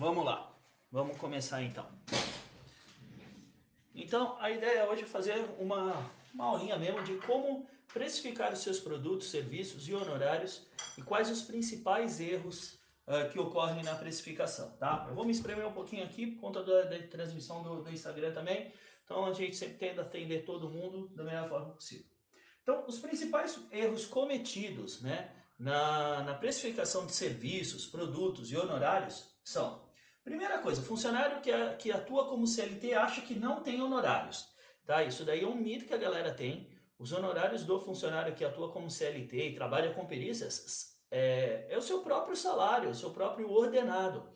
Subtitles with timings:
[0.00, 0.50] vamos lá.
[0.90, 1.86] Vamos começar então.
[3.94, 8.80] Então, a ideia hoje é fazer uma, uma aulinha mesmo de como precificar os seus
[8.80, 10.66] produtos, serviços e honorários
[10.96, 15.04] e quais os principais erros uh, que ocorrem na precificação, tá?
[15.06, 18.32] Eu vou me espremer um pouquinho aqui por conta da, da transmissão do, do Instagram
[18.32, 18.72] também,
[19.04, 22.06] então a gente sempre tenta atender todo mundo da melhor forma possível.
[22.62, 29.89] Então, os principais erros cometidos né, na, na precificação de serviços, produtos e honorários são
[30.30, 34.48] Primeira coisa, funcionário que, que atua como CLT acha que não tem honorários.
[34.86, 35.02] Tá?
[35.02, 36.70] Isso daí é um mito que a galera tem.
[36.96, 41.82] Os honorários do funcionário que atua como CLT e trabalha com perícias é, é o
[41.82, 44.30] seu próprio salário, o seu próprio ordenado.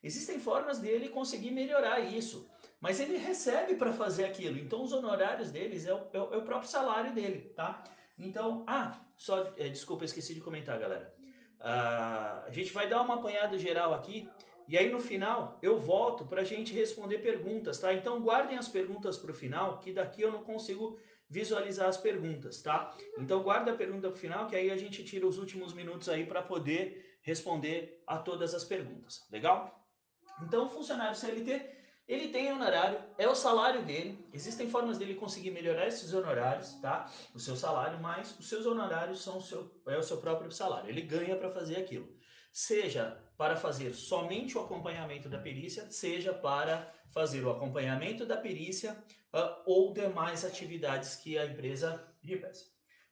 [0.00, 2.48] Existem formas dele conseguir melhorar isso,
[2.80, 4.56] mas ele recebe para fazer aquilo.
[4.56, 7.82] Então os honorários deles é o, é o, é próprio salário dele, tá?
[8.16, 11.12] Então, ah, só, é, desculpa, esqueci de comentar, galera.
[11.58, 14.30] Ah, a gente vai dar uma apanhada geral aqui
[14.70, 17.92] e aí no final eu volto para a gente responder perguntas, tá?
[17.92, 20.96] Então guardem as perguntas para o final, que daqui eu não consigo
[21.28, 22.96] visualizar as perguntas, tá?
[23.18, 26.08] Então guarda a pergunta para o final, que aí a gente tira os últimos minutos
[26.08, 29.84] aí para poder responder a todas as perguntas, legal?
[30.40, 31.68] Então o funcionário CLT,
[32.06, 37.10] ele tem honorário, é o salário dele, existem formas dele conseguir melhorar esses honorários, tá?
[37.34, 40.88] O seu salário, mas os seus honorários são o seu, é o seu próprio salário,
[40.88, 42.08] ele ganha para fazer aquilo.
[42.52, 48.92] Seja para fazer somente o acompanhamento da perícia, seja para fazer o acompanhamento da perícia
[49.32, 52.66] uh, ou demais atividades que a empresa lhe peça.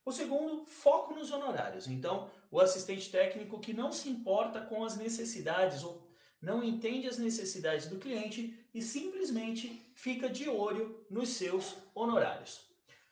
[0.05, 1.89] O segundo, foco nos honorários.
[1.89, 6.07] Então, o assistente técnico que não se importa com as necessidades ou
[6.43, 12.68] não entende as necessidades do cliente e simplesmente fica de olho nos seus honorários.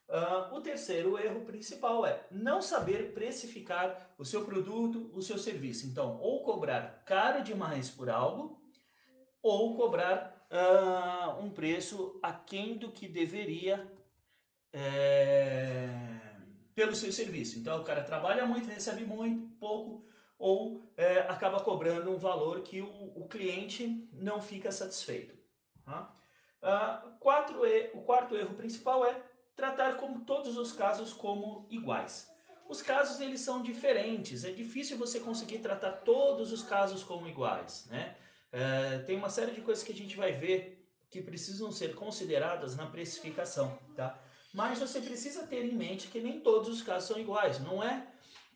[0.08, 5.86] Uh, o terceiro erro principal é não saber precificar o seu produto, o seu serviço.
[5.86, 8.60] Então, ou cobrar caro demais por algo,
[9.42, 13.92] ou cobrar uh, um preço aquém do que deveria
[14.72, 15.88] é,
[16.74, 17.58] pelo seu serviço.
[17.58, 20.06] Então, o cara trabalha muito, recebe muito, pouco,
[20.38, 25.34] ou é, acaba cobrando um valor que o, o cliente não fica satisfeito.
[25.84, 26.14] Tá?
[26.62, 27.60] Uh, quatro,
[27.94, 29.20] o quarto erro principal é
[29.56, 32.30] tratar como todos os casos como iguais.
[32.68, 37.86] Os casos eles são diferentes, é difícil você conseguir tratar todos os casos como iguais,
[37.90, 38.16] né?
[38.52, 42.76] É, tem uma série de coisas que a gente vai ver que precisam ser consideradas
[42.76, 44.20] na precificação, tá?
[44.52, 48.06] Mas você precisa ter em mente que nem todos os casos são iguais, não é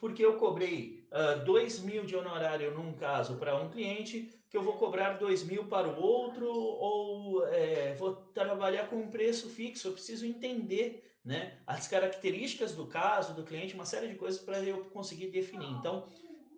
[0.00, 4.64] porque eu cobrei uh, 2 mil de honorário num caso para um cliente, que eu
[4.64, 9.86] vou cobrar 2 mil para o outro, ou é, vou trabalhar com um preço fixo.
[9.86, 14.60] Eu preciso entender né, as características do caso, do cliente, uma série de coisas para
[14.60, 15.70] eu conseguir definir.
[15.70, 16.04] Então,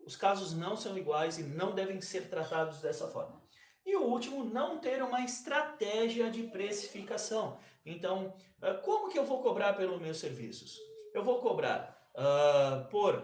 [0.06, 3.42] os casos não são iguais e não devem ser tratados dessa forma.
[3.84, 7.58] E o último, não ter uma estratégia de precificação.
[7.84, 10.78] Então, ah, como que eu vou cobrar pelos meus serviços?
[11.12, 13.22] Eu vou cobrar uh, por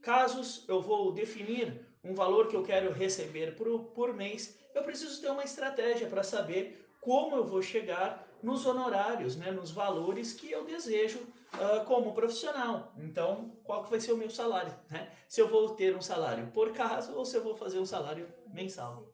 [0.00, 5.20] casos, eu vou definir um valor que eu quero receber por, por mês, eu preciso
[5.20, 10.50] ter uma estratégia para saber como eu vou chegar nos honorários, né, nos valores que
[10.50, 12.92] eu desejo uh, como profissional.
[12.96, 14.74] Então, qual que vai ser o meu salário?
[14.90, 15.12] Né?
[15.28, 18.28] Se eu vou ter um salário por caso ou se eu vou fazer um salário
[18.52, 19.06] mensal.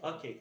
[0.00, 0.40] Ok.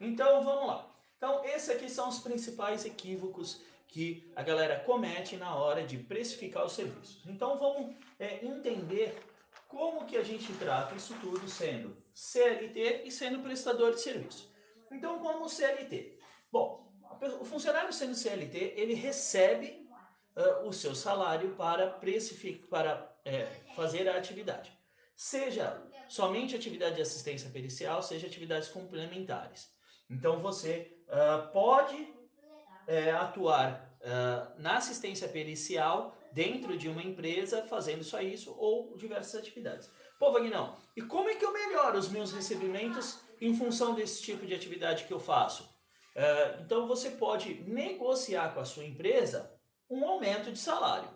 [0.00, 0.90] Então, vamos lá.
[1.16, 3.62] Então, esses aqui são os principais equívocos
[3.94, 7.24] que a galera comete na hora de precificar os serviços.
[7.26, 9.16] Então vamos é, entender
[9.74, 14.48] como que a gente trata isso tudo sendo CLT e sendo prestador de serviço.
[14.90, 16.16] Então como CLT?
[16.50, 16.88] Bom,
[17.40, 19.88] o funcionário sendo CLT, ele recebe
[20.36, 21.98] uh, o seu salário para,
[22.70, 24.72] para é, fazer a atividade.
[25.16, 29.68] Seja somente atividade de assistência pericial, seja atividades complementares.
[30.08, 32.14] Então você uh, pode
[32.86, 33.92] é, atuar
[34.58, 39.88] na assistência pericial dentro de uma empresa fazendo só isso ou diversas atividades.
[40.18, 44.44] Pô, Vagnão, e como é que eu melhoro os meus recebimentos em função desse tipo
[44.44, 45.62] de atividade que eu faço?
[46.16, 49.52] Uh, então você pode negociar com a sua empresa
[49.88, 51.08] um aumento de salário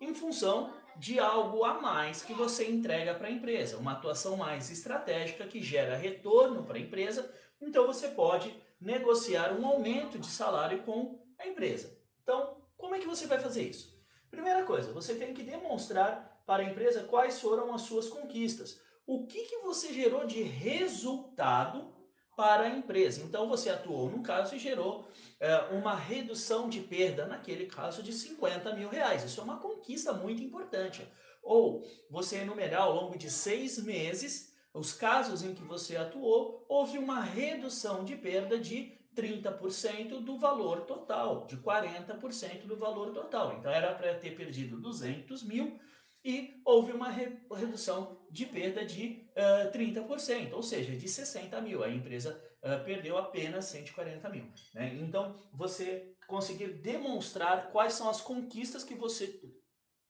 [0.00, 4.70] em função de algo a mais que você entrega para a empresa, uma atuação mais
[4.70, 7.30] estratégica que gera retorno para a empresa.
[7.60, 11.96] Então você pode negociar um aumento de salário com a empresa.
[12.22, 13.95] Então, como é que você vai fazer isso?
[14.36, 18.78] Primeira coisa, você tem que demonstrar para a empresa quais foram as suas conquistas.
[19.06, 21.96] O que, que você gerou de resultado
[22.36, 23.22] para a empresa.
[23.22, 25.08] Então você atuou num caso e gerou
[25.40, 29.24] é, uma redução de perda, naquele caso de 50 mil reais.
[29.24, 31.10] Isso é uma conquista muito importante.
[31.42, 36.98] Ou você enumerar ao longo de seis meses os casos em que você atuou, houve
[36.98, 43.56] uma redução de perda de 30% do valor total, de 40% do valor total.
[43.58, 45.80] Então era para ter perdido 200 mil
[46.24, 51.82] e houve uma re redução de perda de uh, 30%, ou seja, de 60 mil.
[51.82, 54.52] A empresa uh, perdeu apenas 140 mil.
[54.74, 54.94] Né?
[55.00, 59.40] Então você conseguir demonstrar quais são as conquistas que você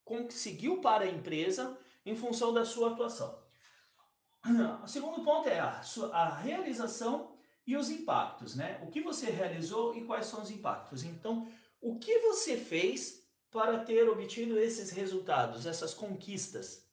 [0.05, 3.45] conseguiu para a empresa em função da sua atuação.
[4.83, 5.83] O segundo ponto é a,
[6.13, 7.36] a realização
[7.67, 8.81] e os impactos, né?
[8.83, 11.03] O que você realizou e quais são os impactos.
[11.03, 11.49] Então,
[11.81, 16.87] o que você fez para ter obtido esses resultados, essas conquistas?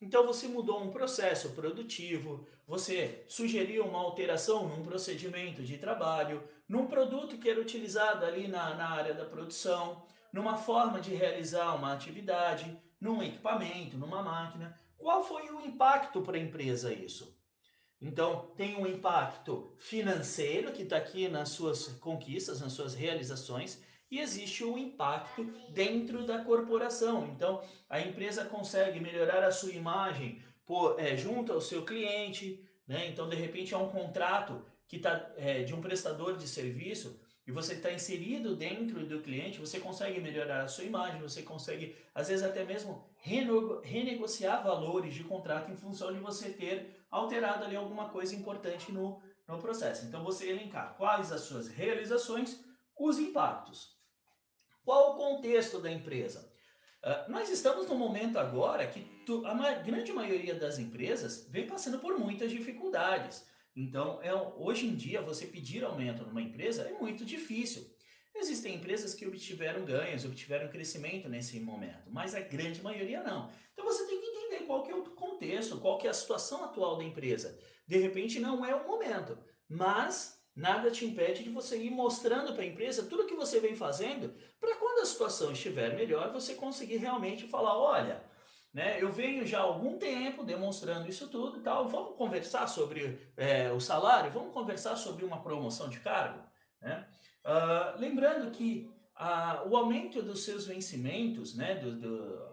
[0.00, 6.86] Então, você mudou um processo produtivo, você sugeriu uma alteração num procedimento de trabalho, num
[6.86, 11.92] produto que era utilizado ali na, na área da produção, numa forma de realizar uma
[11.92, 14.78] atividade, num equipamento, numa máquina.
[14.96, 17.39] Qual foi o impacto para a empresa isso?
[18.00, 23.78] Então, tem um impacto financeiro que está aqui nas suas conquistas, nas suas realizações,
[24.10, 27.28] e existe um impacto dentro da corporação.
[27.28, 33.06] Então, a empresa consegue melhorar a sua imagem por, é, junto ao seu cliente, né?
[33.08, 37.52] Então, de repente, é um contrato que está é, de um prestador de serviço e
[37.52, 42.28] você está inserido dentro do cliente, você consegue melhorar a sua imagem, você consegue, às
[42.28, 43.04] vezes, até mesmo
[43.82, 49.20] renegociar valores de contrato em função de você ter alterado ali alguma coisa importante no,
[49.48, 50.06] no processo.
[50.06, 52.62] Então, você elencar quais as suas realizações,
[52.98, 53.96] os impactos.
[54.84, 56.50] Qual o contexto da empresa?
[57.02, 61.66] Uh, nós estamos num momento agora que tu, a ma grande maioria das empresas vem
[61.66, 63.46] passando por muitas dificuldades.
[63.74, 67.88] Então, é, hoje em dia, você pedir aumento numa empresa é muito difícil.
[68.34, 73.50] Existem empresas que obtiveram ganhos, obtiveram crescimento nesse momento, mas a grande maioria não.
[73.72, 74.29] Então você tem que
[74.70, 77.58] qual que é o contexto, qual que é a situação atual da empresa.
[77.88, 79.36] De repente não é o momento,
[79.68, 83.74] mas nada te impede de você ir mostrando para a empresa tudo que você vem
[83.74, 88.22] fazendo, para quando a situação estiver melhor, você conseguir realmente falar, olha,
[88.72, 89.02] né?
[89.02, 91.88] Eu venho já há algum tempo demonstrando isso tudo e tal.
[91.88, 94.30] Vamos conversar sobre é, o salário?
[94.30, 96.40] Vamos conversar sobre uma promoção de cargo?
[96.80, 97.04] Né?
[97.44, 98.88] Uh, lembrando que
[99.18, 102.49] uh, o aumento dos seus vencimentos, né, do, do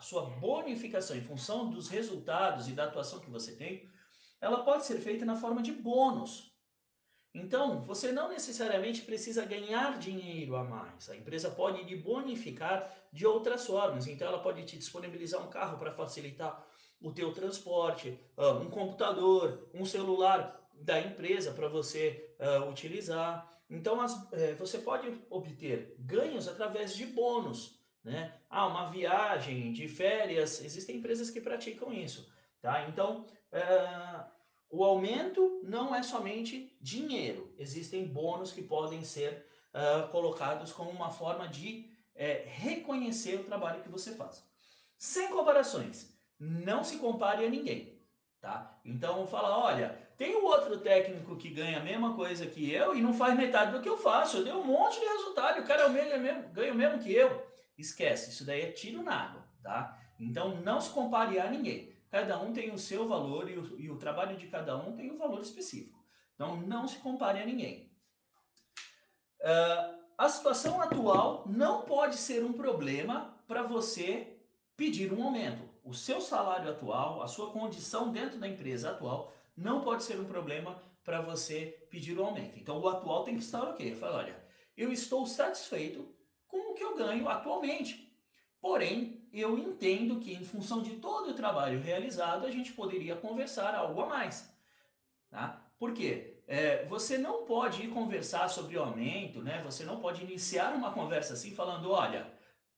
[0.00, 3.88] sua bonificação em função dos resultados e da atuação que você tem,
[4.40, 6.50] ela pode ser feita na forma de bônus.
[7.32, 11.08] Então, você não necessariamente precisa ganhar dinheiro a mais.
[11.08, 14.06] A empresa pode lhe bonificar de outras formas.
[14.08, 16.66] Então, ela pode te disponibilizar um carro para facilitar
[17.00, 23.48] o teu transporte, ah, um computador, um celular da empresa para você uh, utilizar.
[23.68, 27.79] Então, é, você pode obter ganhos através de bônus.
[28.02, 28.32] Né?
[28.48, 32.32] Ah, uma viagem de férias, existem empresas que praticam isso.
[32.60, 32.88] Tá?
[32.88, 34.24] Então, uh,
[34.70, 41.10] o aumento não é somente dinheiro, existem bônus que podem ser uh, colocados como uma
[41.10, 44.44] forma de é, reconhecer o trabalho que você faz.
[44.98, 47.98] Sem comparações, não se compare a ninguém,
[48.40, 48.78] tá?
[48.84, 53.00] Então fala, olha, tem um outro técnico que ganha a mesma coisa que eu e
[53.00, 55.82] não faz metade do que eu faço, eu dei um monte de resultado, o cara
[55.82, 57.49] é o mesmo, ganha o mesmo que eu.
[57.80, 59.98] Esquece, isso daí é tiro na água, tá?
[60.18, 61.90] Então não se compare a ninguém.
[62.10, 65.10] Cada um tem o seu valor e o, e o trabalho de cada um tem
[65.10, 66.00] um valor específico.
[66.34, 67.92] Então, não se compare a ninguém.
[69.40, 74.38] Uh, a situação atual não pode ser um problema para você
[74.76, 75.62] pedir um aumento.
[75.84, 80.24] O seu salário atual, a sua condição dentro da empresa atual, não pode ser um
[80.24, 82.58] problema para você pedir um aumento.
[82.58, 83.94] Então, o atual tem que estar ok.
[83.94, 84.44] Fala, olha,
[84.76, 86.08] eu estou satisfeito
[86.50, 88.12] com o que eu ganho atualmente.
[88.60, 93.74] Porém, eu entendo que, em função de todo o trabalho realizado, a gente poderia conversar
[93.74, 94.52] algo a mais.
[95.30, 95.64] Tá?
[95.78, 96.42] Por quê?
[96.46, 99.62] É, você não pode ir conversar sobre o aumento, né?
[99.64, 102.26] você não pode iniciar uma conversa assim falando, olha,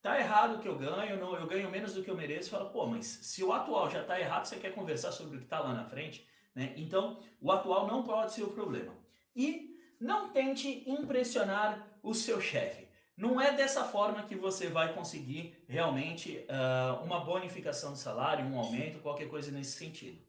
[0.02, 2.50] tá errado o que eu ganho, não, eu ganho menos do que eu mereço.
[2.50, 5.46] Fala, pô, mas se o atual já está errado, você quer conversar sobre o que
[5.46, 6.28] está lá na frente?
[6.54, 6.74] Né?
[6.76, 8.94] Então, o atual não pode ser o problema.
[9.34, 12.81] E não tente impressionar o seu chefe.
[13.22, 18.58] Não é dessa forma que você vai conseguir realmente uh, uma bonificação de salário, um
[18.58, 20.20] aumento, qualquer coisa nesse sentido.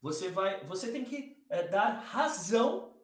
[0.00, 2.94] Você, vai, você tem que uh, dar razão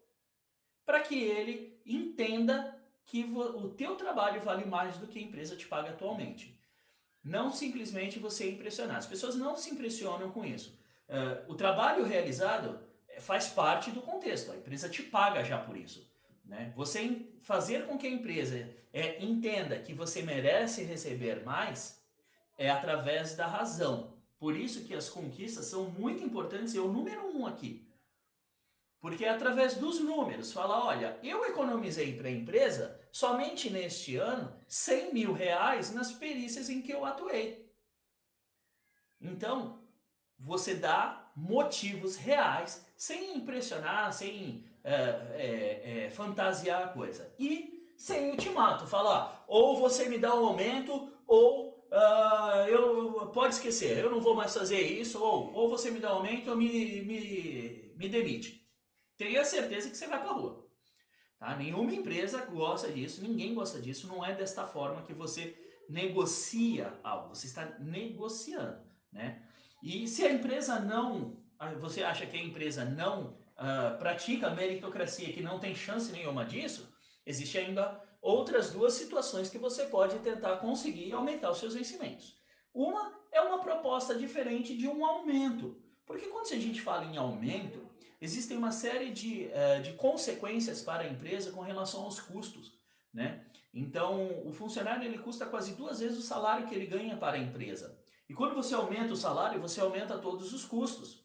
[0.87, 5.67] para que ele entenda que o teu trabalho vale mais do que a empresa te
[5.67, 6.57] paga atualmente.
[7.25, 8.99] Não simplesmente você impressionar.
[8.99, 10.79] As pessoas não se impressionam com isso.
[11.09, 14.53] Uh, o trabalho realizado eh, faz parte do contexto.
[14.53, 16.12] A empresa te paga já por isso.
[16.45, 16.73] Né?
[16.77, 22.03] Você fazer com que a empresa é, entenda que você merece receber mais
[22.59, 24.13] é através da razão.
[24.39, 27.89] Por isso que as conquistas são muito importantes, é o número um aqui.
[29.01, 34.57] Porque é através dos números, fala, olha, eu economizei para a empresa somente neste ano
[34.69, 37.69] 100 mil reais nas perícias em que eu atuei.
[39.21, 39.83] Então,
[40.39, 47.33] você dá motivos reais, sem impressionar, sem é, é, é, fantasiar a coisa.
[47.39, 53.99] E sem ultimato, falar, ou você me dá um aumento, ou uh, eu pode esquecer,
[53.99, 57.03] eu não vou mais fazer isso, ou, ou você me dá um aumento ou me,
[57.03, 58.69] me, me demite.
[59.17, 60.69] Tenha certeza que você vai para a rua.
[61.39, 61.57] Tá?
[61.57, 65.57] Nenhuma empresa gosta disso, ninguém gosta disso, não é desta forma que você
[65.89, 68.83] negocia algo, você está negociando.
[69.13, 69.47] Né?
[69.83, 71.41] E se a empresa não,
[71.81, 76.93] você acha que a empresa não uh, pratica meritocracia, que não tem chance nenhuma disso,
[77.25, 82.37] existe ainda outras duas situações que você pode tentar conseguir aumentar os seus vencimentos.
[82.75, 85.81] Uma é uma proposta diferente de um aumento.
[86.05, 87.89] Porque quando a gente fala em aumento,
[88.21, 92.73] existem uma série de, uh, de consequências para a empresa com relação aos custos.
[93.15, 93.45] Né?
[93.73, 97.41] Então, o funcionário ele custa quase duas vezes o salário que ele ganha para a
[97.41, 97.99] empresa.
[98.29, 101.22] E quando você aumenta o salário, você aumenta todos os custos.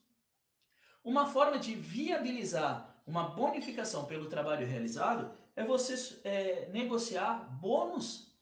[1.08, 8.36] Uma forma de viabilizar uma bonificação pelo trabalho realizado é você é, negociar bônus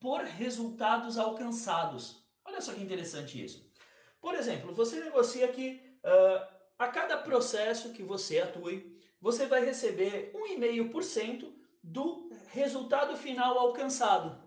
[0.00, 2.26] por resultados alcançados.
[2.42, 3.70] Olha só que interessante isso.
[4.18, 10.32] Por exemplo, você negocia que uh, a cada processo que você atue, você vai receber
[10.34, 14.42] 1,5% do resultado final alcançado.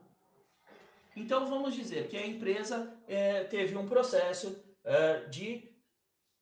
[1.15, 5.68] Então vamos dizer que a empresa é, teve um processo é, de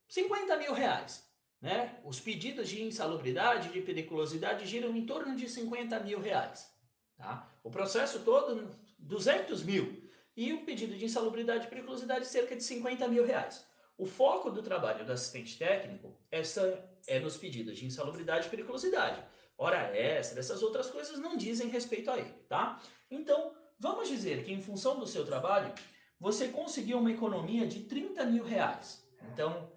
[0.08, 1.26] 50 mil reais.
[1.62, 2.00] Né?
[2.04, 6.72] Os pedidos de insalubridade, de periculosidade giram em torno de 50 mil reais.
[7.18, 7.52] Tá?
[7.64, 10.08] O processo todo, 200 mil.
[10.36, 13.66] E o pedido de insalubridade e periculosidade, cerca de 50 mil reais.
[13.98, 19.24] O foco do trabalho do assistente técnico essa é nos pedidos de insalubridade e periculosidade.
[19.58, 22.80] Hora extra, essas outras coisas não dizem respeito a ele, tá?
[23.10, 25.72] Então, Vamos dizer que em função do seu trabalho,
[26.20, 29.06] você conseguiu uma economia de 30 mil reais.
[29.32, 29.72] Então,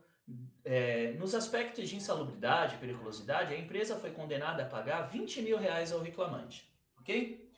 [0.64, 5.92] é, nos aspectos de insalubridade, periculosidade, a empresa foi condenada a pagar 20 mil reais
[5.92, 6.70] ao reclamante.
[7.00, 7.48] Ok?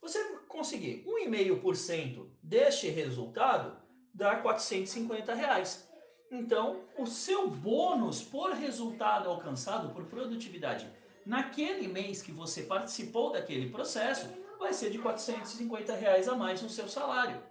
[0.00, 3.76] Você conseguir 1,5% deste resultado
[4.14, 5.88] dá 450 reais.
[6.30, 10.88] Então, o seu bônus por resultado alcançado por produtividade
[11.24, 16.70] naquele mês que você participou daquele processo vai ser de 450 reais a mais no
[16.70, 17.42] seu salário.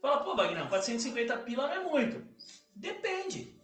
[0.00, 2.26] Fala, pô, Wagner, 450 pila não é muito.
[2.74, 3.55] Depende.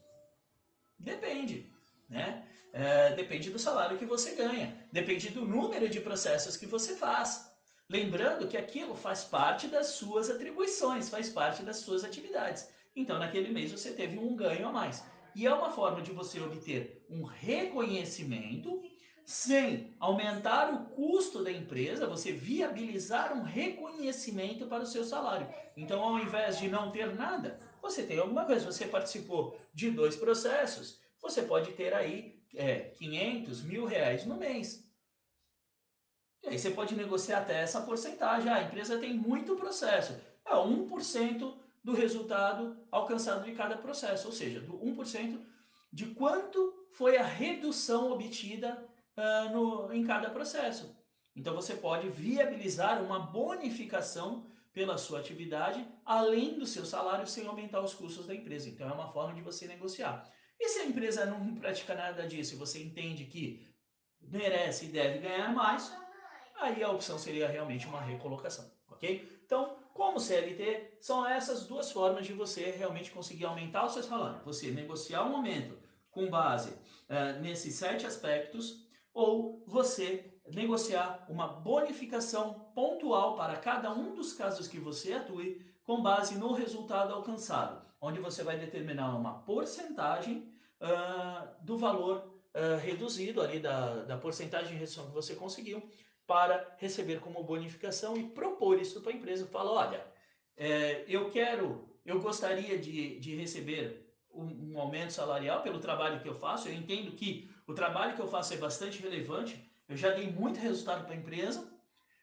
[1.03, 1.71] Depende.
[2.09, 2.45] Né?
[2.73, 4.75] É, depende do salário que você ganha.
[4.91, 7.51] Depende do número de processos que você faz.
[7.89, 12.69] Lembrando que aquilo faz parte das suas atribuições, faz parte das suas atividades.
[12.97, 15.05] Então, naquele mês você teve um ganho a mais.
[15.35, 18.83] E é uma forma de você obter um reconhecimento
[19.25, 25.49] sem aumentar o custo da empresa, você viabilizar um reconhecimento para o seu salário.
[25.77, 28.65] Então, ao invés de não ter nada, você tem alguma coisa.
[28.65, 34.89] Você participou de dois processos, você pode ter aí é, 500, mil reais no mês.
[36.45, 38.49] E aí você pode negociar até essa porcentagem.
[38.49, 40.19] Ah, a empresa tem muito processo.
[40.47, 45.41] É 1% do resultado alcançado de cada processo, ou seja, do 1%
[45.93, 48.83] de quanto foi a redução obtida
[49.17, 50.97] uh, no, em cada processo.
[51.35, 57.81] Então você pode viabilizar uma bonificação pela sua atividade, além do seu salário, sem aumentar
[57.81, 58.69] os custos da empresa.
[58.69, 60.31] Então é uma forma de você negociar.
[60.59, 63.69] E se a empresa não pratica nada disso e você entende que
[64.21, 65.93] merece e deve ganhar mais,
[66.61, 69.43] aí a opção seria realmente uma recolocação, ok?
[69.45, 74.43] Então, como CLT, são essas duas formas de você realmente conseguir aumentar o seu salário.
[74.45, 75.77] Você negociar um aumento
[76.11, 84.15] com base uh, nesses sete aspectos ou você negociar uma bonificação pontual para cada um
[84.15, 89.41] dos casos que você atue com base no resultado alcançado, onde você vai determinar uma
[89.41, 90.49] porcentagem
[90.81, 92.19] uh, do valor
[92.55, 95.83] uh, reduzido ali da, da porcentagem de redução que você conseguiu
[96.27, 99.47] para receber como bonificação e propor isso para a empresa.
[99.47, 100.07] Fala, olha,
[100.57, 106.29] é, eu quero, eu gostaria de, de receber um, um aumento salarial pelo trabalho que
[106.29, 106.69] eu faço.
[106.69, 109.71] Eu entendo que o trabalho que eu faço é bastante relevante.
[109.93, 111.71] Eu já dei muito resultado para a empresa.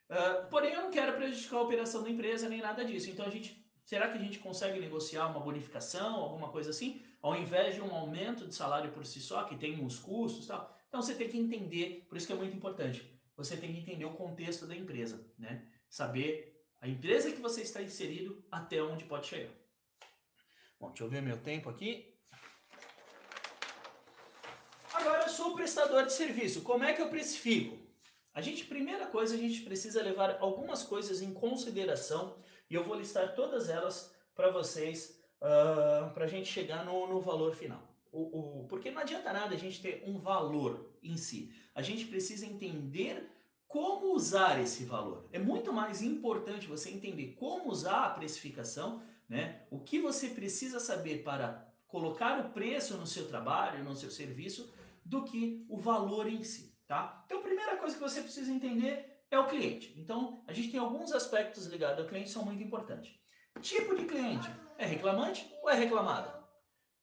[0.10, 3.12] Uh, porém, eu não quero prejudicar a operação da empresa nem nada disso.
[3.12, 7.36] Então, a gente, será que a gente consegue negociar uma bonificação, alguma coisa assim, ao
[7.36, 10.76] invés de um aumento de salário por si só, que tem uns custos, tal?
[10.88, 12.08] Então, você tem que entender.
[12.10, 13.08] Por isso que é muito importante.
[13.38, 15.64] Você tem que entender o contexto da empresa, né?
[15.88, 19.54] Saber a empresa que você está inserido até onde pode chegar.
[20.80, 22.09] Bom, deixa eu ver meu tempo aqui.
[25.00, 26.62] Agora eu sou prestador de serviço.
[26.62, 27.78] Como é que eu precifico?
[28.34, 32.36] A gente, primeira coisa, a gente precisa levar algumas coisas em consideração
[32.70, 37.08] e eu vou listar todas elas para vocês, uh, ah, para a gente chegar no,
[37.08, 37.82] no valor final.
[38.12, 41.54] O, o, porque não adianta nada a gente ter um valor em si.
[41.74, 43.32] A gente precisa entender
[43.70, 45.30] como usar esse valor.
[45.32, 49.62] É muito mais importante você entender como usar a precificação, né?
[49.72, 54.74] O que você precisa saber para colocar o preço no seu trabalho, no seu serviço,
[55.10, 57.24] do que o valor em si, tá?
[57.26, 59.94] Então, a primeira coisa que você precisa entender é o cliente.
[59.98, 63.12] Então, a gente tem alguns aspectos ligados ao cliente que são muito importantes.
[63.60, 64.48] Tipo de cliente,
[64.78, 66.40] é reclamante ou é reclamada?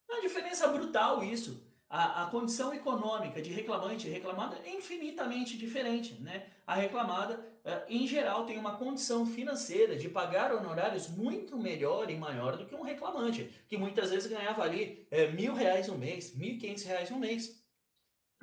[0.08, 1.66] É uma diferença brutal isso.
[1.88, 6.14] A, a, condição econômica de reclamante e reclamada é infinitamente diferente.
[6.20, 6.46] Né?
[6.66, 12.16] A reclamada, é, em geral, tem uma condição financeira de pagar honorários muito melhor e
[12.16, 16.34] maior do que um reclamante, que muitas vezes ganhava ali é, mil reais no mês,
[16.34, 17.65] mil e quinhentos reais no mês.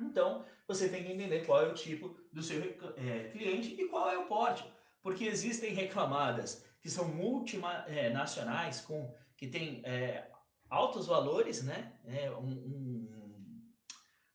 [0.00, 2.60] Então, você tem que entender qual é o tipo do seu
[2.96, 4.64] é, cliente e qual é o porte.
[5.02, 10.28] Porque existem reclamadas que são multinacionais, com, que têm é,
[10.68, 11.92] altos valores, né?
[12.04, 13.72] É, um, um,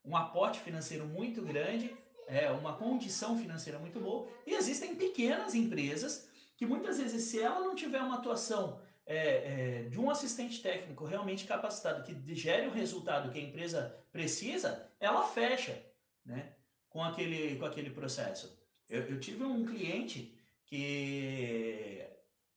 [0.06, 1.96] um aporte financeiro muito grande,
[2.28, 4.28] é, uma condição financeira muito boa.
[4.46, 9.84] E existem pequenas empresas que muitas vezes, se ela não tiver uma atuação é, é,
[9.90, 15.24] de um assistente técnico realmente capacitado que gere o resultado que a empresa precisa, ela
[15.28, 15.82] fecha
[16.26, 16.54] né,
[16.90, 18.58] com, aquele, com aquele processo.
[18.90, 20.36] Eu, eu tive um cliente
[20.66, 22.06] que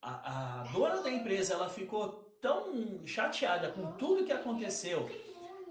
[0.01, 5.09] a, a dona da empresa ela ficou tão chateada com tudo que aconteceu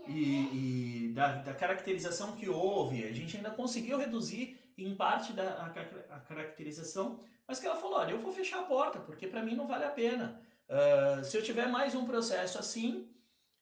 [0.07, 5.43] e, e da, da, caracterização que houve, a gente ainda conseguiu reduzir em parte da
[5.43, 9.43] a, a caracterização, mas que ela falou, olha, eu vou fechar a porta, porque para
[9.43, 10.41] mim não vale a pena.
[10.69, 13.09] Uh, se eu tiver mais um processo assim,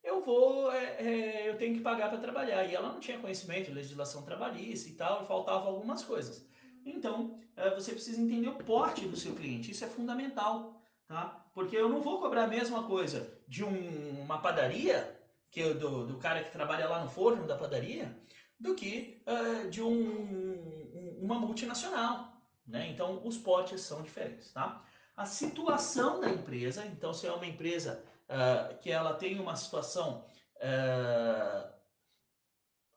[0.09, 2.65] eu vou, é, é, eu tenho que pagar para trabalhar.
[2.65, 6.45] E ela não tinha conhecimento de legislação trabalhista e tal, e algumas coisas.
[6.85, 10.79] Então, uh, você precisa entender o porte do seu cliente, isso é fundamental
[11.09, 11.43] tá?
[11.53, 15.19] Porque eu não vou cobrar a mesma coisa de um, uma padaria,
[15.51, 18.15] que eu, do, do cara que trabalha lá no forno da padaria,
[18.57, 22.31] do que uh, de um, um, uma multinacional,
[22.65, 22.87] né?
[22.89, 24.85] Então, os portes são diferentes, tá?
[25.17, 30.25] A situação da empresa, então, se é uma empresa uh, que ela tem uma situação
[30.57, 31.69] uh,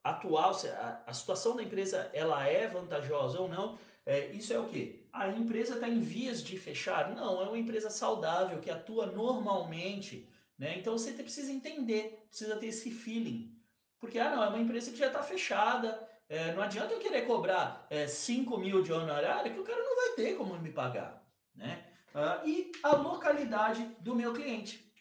[0.05, 4.69] atual, a, a situação da empresa ela é vantajosa ou não, é, isso é o
[4.69, 5.09] que?
[5.13, 7.15] A empresa está em vias de fechar?
[7.15, 10.29] Não, é uma empresa saudável que atua normalmente.
[10.59, 10.79] Né?
[10.79, 13.57] Então você precisa entender, precisa ter esse feeling.
[14.01, 16.09] Porque, ah, não, é uma empresa que já está fechada.
[16.29, 19.95] É, não adianta eu querer cobrar é, 5 mil de honorário que o cara não
[19.95, 21.23] vai ter como me pagar.
[21.55, 21.85] Né?
[22.15, 24.92] Ah, e a localidade do meu cliente.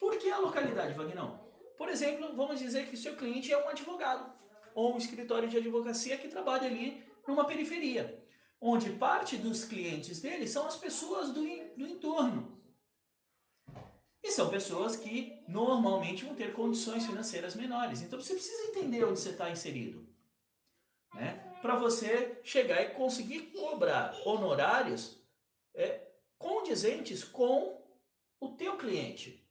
[0.00, 1.48] Por que a localidade, Vagnão?
[1.78, 4.32] Por exemplo, vamos dizer que o seu cliente é um advogado
[4.74, 8.20] ou um escritório de advocacia que trabalha ali numa periferia
[8.60, 11.40] onde parte dos clientes dele são as pessoas do,
[11.76, 12.60] do entorno.
[14.22, 18.02] E são pessoas que normalmente vão ter condições financeiras menores.
[18.02, 20.06] Então você precisa entender onde você está inserido.
[21.14, 21.58] Né?
[21.62, 25.18] Para você chegar e conseguir cobrar honorários
[25.74, 26.06] é,
[26.38, 27.82] condizentes com
[28.38, 29.49] o teu cliente.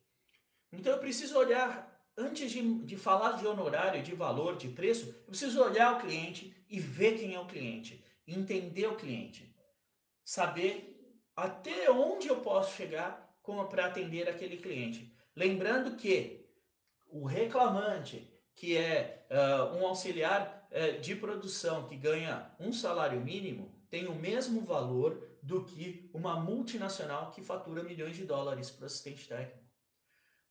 [0.72, 5.30] Então eu preciso olhar, antes de, de falar de honorário, de valor, de preço, eu
[5.30, 9.56] preciso olhar o cliente e ver quem é o cliente entender o cliente,
[10.24, 10.96] saber
[11.36, 13.28] até onde eu posso chegar
[13.70, 15.12] para atender aquele cliente.
[15.36, 16.48] Lembrando que
[17.08, 23.74] o reclamante, que é uh, um auxiliar uh, de produção que ganha um salário mínimo,
[23.90, 28.86] tem o mesmo valor do que uma multinacional que fatura milhões de dólares para o
[28.86, 29.59] assistente técnico.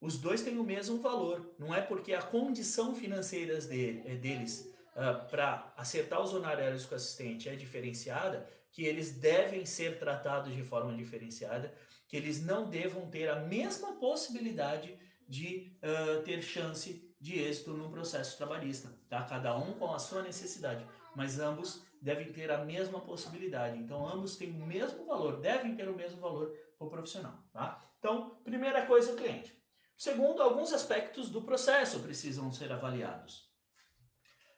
[0.00, 1.54] Os dois têm o mesmo valor.
[1.58, 4.60] Não é porque a condição financeira dele, eh, deles
[4.94, 9.98] uh, ah, para acertar os honorários com o assistente é diferenciada, que eles devem ser
[9.98, 11.74] tratados de forma diferenciada,
[12.06, 14.96] que eles não devam ter a mesma possibilidade
[15.28, 19.22] de uh, ter chance de êxito no processo trabalhista, tá?
[19.24, 23.76] Cada um com a sua necessidade, mas ambos devem ter a mesma possibilidade.
[23.78, 27.84] Então, ambos têm o mesmo valor, devem ter o mesmo valor para o profissional, tá?
[27.98, 29.57] Então, primeira coisa, o cliente.
[29.98, 33.48] Segundo, alguns aspectos do processo precisam ser avaliados.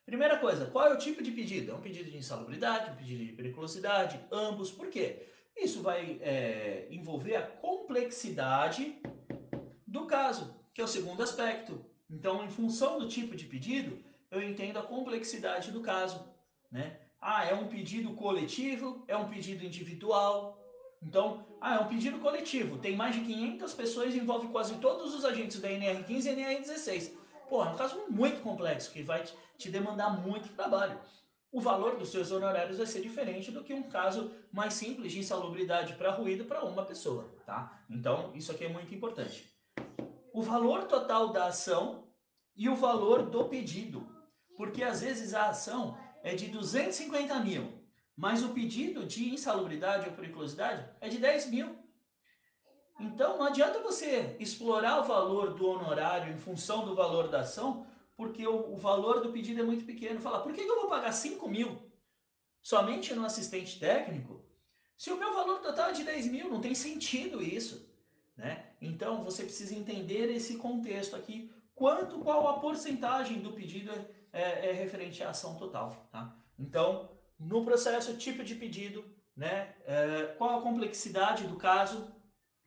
[0.05, 1.73] Primeira coisa, qual é o tipo de pedido?
[1.73, 4.71] É um pedido de insalubridade, um pedido de periculosidade, ambos.
[4.71, 5.27] Por quê?
[5.57, 9.01] Isso vai é, envolver a complexidade
[9.87, 11.83] do caso, que é o segundo aspecto.
[12.11, 16.23] Então, em função do tipo de pedido, eu entendo a complexidade do caso.
[16.71, 17.01] Né?
[17.19, 19.07] Ah, é um pedido coletivo?
[19.09, 20.61] É um pedido individual?
[21.03, 25.25] Então, ah, é um pedido coletivo, tem mais de 500 pessoas, envolve quase todos os
[25.25, 27.13] agentes da NR15 e NR16.
[27.49, 29.25] Pô, é um caso muito complexo que vai
[29.57, 31.01] te demandar muito trabalho.
[31.51, 35.19] O valor dos seus honorários vai ser diferente do que um caso mais simples de
[35.19, 37.83] insalubridade para ruído para uma pessoa, tá?
[37.91, 39.53] Então, isso aqui é muito importante.
[40.33, 42.07] O valor total da ação
[42.55, 44.07] e o valor do pedido.
[44.57, 47.80] Porque às vezes a ação é de 250 mil,
[48.21, 51.75] mas o pedido de insalubridade ou periculosidade é de 10 mil.
[53.01, 57.87] Então não adianta você explorar o valor do honorário em função do valor da ação,
[58.15, 60.21] porque o, o valor do pedido é muito pequeno.
[60.21, 61.81] Fala, por que, que eu vou pagar 5 mil
[62.61, 64.45] somente no assistente técnico?
[64.99, 67.89] Se o meu valor total é de 10 mil, não tem sentido isso.
[68.37, 68.67] Né?
[68.83, 74.05] Então você precisa entender esse contexto aqui, quanto, qual a porcentagem do pedido é,
[74.43, 76.07] é, é referente à ação total.
[76.13, 76.37] Tá?
[76.59, 77.09] Então,
[77.41, 79.03] no processo, tipo de pedido,
[79.35, 82.13] né, é, qual a complexidade do caso,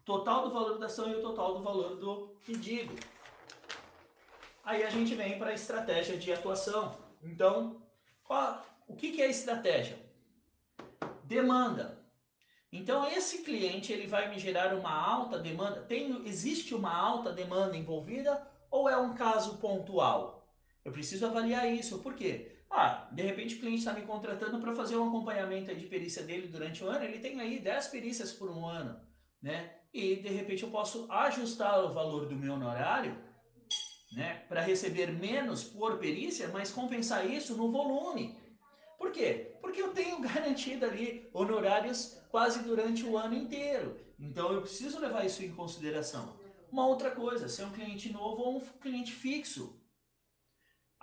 [0.03, 2.95] total do valor da ação e o total do valor do pedido.
[4.63, 6.97] Aí a gente vem para a estratégia de atuação.
[7.21, 7.81] Então,
[8.23, 9.99] qual, o que, que é estratégia?
[11.23, 12.01] Demanda.
[12.71, 15.81] Então esse cliente ele vai me gerar uma alta demanda.
[15.81, 20.47] Tem, existe uma alta demanda envolvida ou é um caso pontual?
[20.83, 21.99] Eu preciso avaliar isso.
[21.99, 22.52] Por quê?
[22.75, 26.47] Ah, de repente o cliente está me contratando para fazer um acompanhamento de perícia dele
[26.47, 28.99] durante o ano, ele tem aí 10 perícias por um ano,
[29.39, 29.75] né?
[29.93, 33.15] E de repente eu posso ajustar o valor do meu honorário,
[34.15, 38.35] né, para receber menos por perícia, mas compensar isso no volume.
[38.97, 39.55] Por quê?
[39.61, 43.99] Porque eu tenho garantido ali honorários quase durante o ano inteiro.
[44.19, 46.39] Então eu preciso levar isso em consideração.
[46.71, 49.79] Uma outra coisa, se é um cliente novo ou um cliente fixo.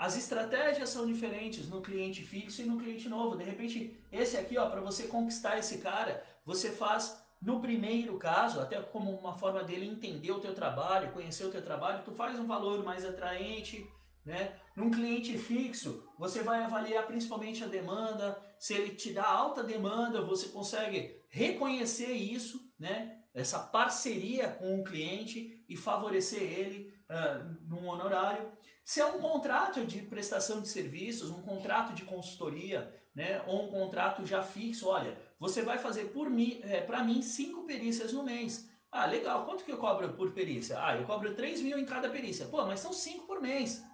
[0.00, 3.36] As estratégias são diferentes no cliente fixo e no cliente novo.
[3.36, 8.60] De repente, esse aqui, ó, para você conquistar esse cara, você faz no primeiro caso,
[8.60, 12.40] até como uma forma dele entender o teu trabalho, conhecer o teu trabalho, tu faz
[12.40, 13.86] um valor mais atraente,
[14.24, 14.58] né?
[14.74, 18.40] Num cliente fixo, você vai avaliar principalmente a demanda.
[18.58, 23.18] Se ele te dá alta demanda, você consegue reconhecer isso, né?
[23.34, 28.50] Essa parceria com o cliente e favorecer ele uh, num honorário.
[28.84, 33.70] Se é um contrato de prestação de serviços, um contrato de consultoria, né, ou um
[33.70, 38.22] contrato já fixo, olha, você vai fazer por mim, é, para mim cinco perícias no
[38.22, 38.68] mês.
[38.90, 40.76] Ah, legal, quanto que eu cobro por perícia?
[40.84, 42.46] Ah, eu cobro 3 mil em cada perícia.
[42.46, 43.84] Pô, mas são cinco por mês.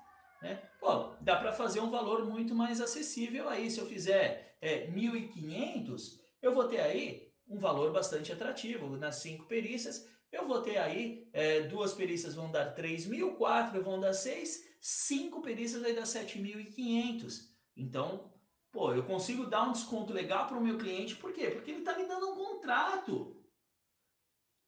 [0.41, 0.59] Né?
[0.81, 3.71] Pô, dá para fazer um valor muito mais acessível aí.
[3.71, 9.45] Se eu fizer é, 1.500, eu vou ter aí um valor bastante atrativo nas cinco
[9.45, 10.09] perícias.
[10.33, 14.65] Eu vou ter aí, é, duas perícias vão dar 3 mil, quatro vão dar 6,
[14.81, 17.49] cinco perícias vai dar 7.500.
[17.77, 18.33] Então,
[18.71, 21.51] pô, eu consigo dar um desconto legal para o meu cliente, por quê?
[21.51, 23.37] Porque ele está me dando um contrato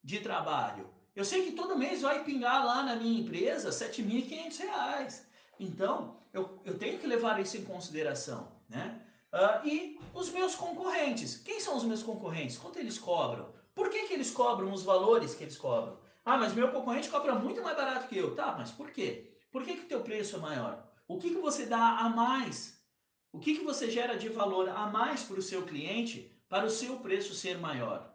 [0.03, 0.89] de trabalho.
[1.15, 5.23] Eu sei que todo mês vai pingar lá na minha empresa R$ 7.500.
[5.59, 9.05] Então, eu, eu tenho que levar isso em consideração, né?
[9.33, 11.37] Uh, e os meus concorrentes.
[11.37, 12.57] Quem são os meus concorrentes?
[12.57, 13.53] Quanto eles cobram?
[13.79, 16.01] Por que, que eles cobram os valores que eles cobram?
[16.25, 18.35] Ah, mas meu concorrente cobra muito mais barato que eu.
[18.35, 19.39] Tá, mas por quê?
[19.53, 20.85] Por que, que o teu preço é maior?
[21.07, 22.83] O que, que você dá a mais?
[23.33, 26.71] O que, que você gera de valor a mais para o seu cliente para o
[26.71, 28.13] seu preço ser maior?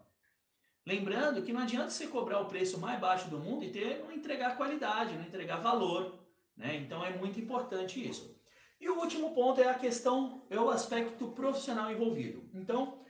[0.86, 4.12] Lembrando que não adianta você cobrar o preço mais baixo do mundo e ter, não
[4.12, 6.19] entregar qualidade, não entregar valor.
[6.58, 6.76] Né?
[6.76, 8.38] Então é muito importante isso.
[8.82, 12.43] E o último ponto é a questão, é o aspecto profissional envolvido.
[12.54, 13.02] Então,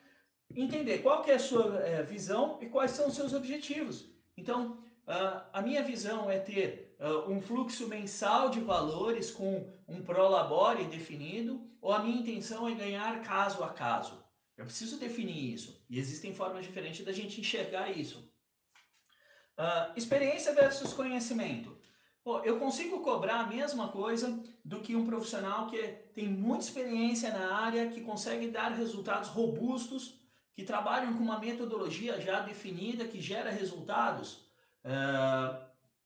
[0.55, 4.05] entender qual é a sua é, visão e quais são os seus objetivos.
[4.37, 10.01] Então, uh, a minha visão é ter uh, um fluxo mensal de valores com um
[10.01, 14.23] prolabore definido, ou a minha intenção é ganhar caso a caso.
[14.57, 15.83] Eu preciso definir isso.
[15.89, 18.31] E existem formas diferentes da gente enxergar isso.
[19.57, 21.77] Uh, experiência versus conhecimento.
[22.23, 25.77] Pô, eu consigo cobrar a mesma coisa do que um profissional que
[26.15, 30.22] tem muita experiência na área, que consegue dar resultados robustos,
[30.53, 34.45] que trabalham com uma metodologia já definida, que gera resultados?
[34.85, 35.57] Uh,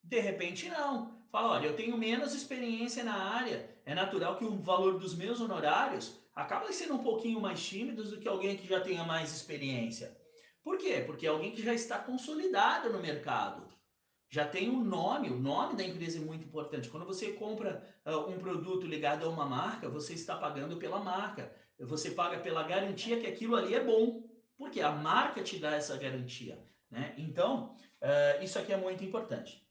[0.03, 1.17] de repente, não.
[1.31, 5.41] Fala, olha, eu tenho menos experiência na área, é natural que o valor dos meus
[5.41, 10.17] honorários acaba sendo um pouquinho mais tímidos do que alguém que já tenha mais experiência.
[10.63, 11.03] Por quê?
[11.05, 13.67] Porque é alguém que já está consolidado no mercado
[14.29, 16.89] já tem um nome, o nome da empresa é muito importante.
[16.89, 21.51] Quando você compra uh, um produto ligado a uma marca, você está pagando pela marca.
[21.79, 24.27] Você paga pela garantia que aquilo ali é bom,
[24.58, 26.58] porque a marca te dá essa garantia.
[26.89, 27.13] Né?
[27.17, 29.65] Então, uh, isso aqui é muito importante.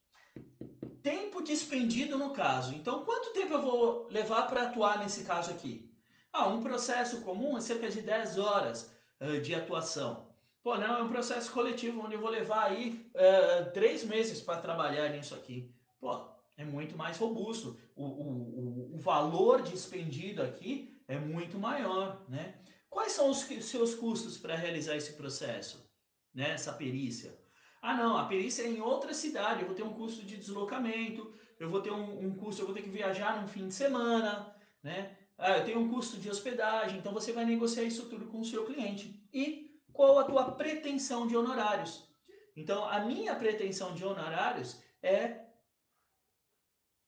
[1.03, 2.75] Tempo despendido no caso.
[2.75, 5.91] Então, quanto tempo eu vou levar para atuar nesse caso aqui?
[6.33, 10.27] Ah, um processo comum é cerca de 10 horas uh, de atuação.
[10.63, 14.61] Pô, não, é um processo coletivo onde eu vou levar aí uh, três meses para
[14.61, 15.73] trabalhar nisso aqui.
[16.01, 17.79] Pô, é muito mais robusto.
[17.95, 22.57] O, o, o, valor dispendido aqui é muito maior, né?
[22.97, 25.87] Quais são os seus custos para realizar esse processo,
[26.35, 26.53] né?
[26.53, 27.39] Essa perícia?
[27.83, 31.31] Ah, não, a perícia é em outra cidade, eu vou ter um custo de deslocamento,
[31.61, 34.51] eu vou ter um, um custo, eu vou ter que viajar num fim de semana,
[34.83, 35.15] né?
[35.37, 38.45] Ah, eu tenho um custo de hospedagem, então você vai negociar isso tudo com o
[38.47, 39.29] seu cliente.
[39.31, 42.09] E qual a tua pretensão de honorários?
[42.57, 45.45] Então, a minha pretensão de honorários é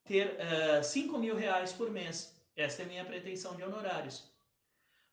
[0.05, 2.39] ter uh, 5 mil reais por mês.
[2.55, 4.37] Esta é a minha pretensão de honorários.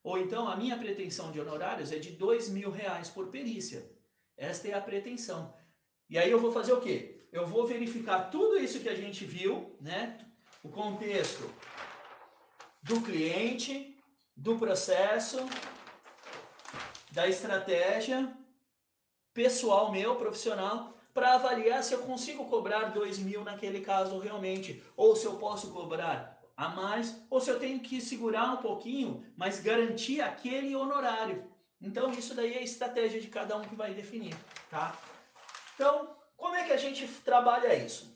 [0.05, 3.89] Ou então, a minha pretensão de honorários é de 2 mil reais por perícia.
[4.37, 5.57] Esta é a pretensão.
[6.07, 7.27] E aí eu vou fazer o quê?
[7.31, 10.19] Eu vou verificar tudo isso que a gente viu, né?
[10.61, 11.49] O contexto
[12.83, 13.97] do cliente,
[14.37, 15.39] do processo,
[17.11, 18.31] da estratégia
[19.33, 25.15] pessoal meu, profissional, para avaliar se eu consigo cobrar dois mil naquele caso realmente, ou
[25.15, 29.59] se eu posso cobrar a mais, ou se eu tenho que segurar um pouquinho, mas
[29.59, 31.51] garantir aquele honorário.
[31.81, 34.35] Então isso daí é a estratégia de cada um que vai definir,
[34.69, 34.97] tá?
[35.73, 38.15] Então, como é que a gente trabalha isso?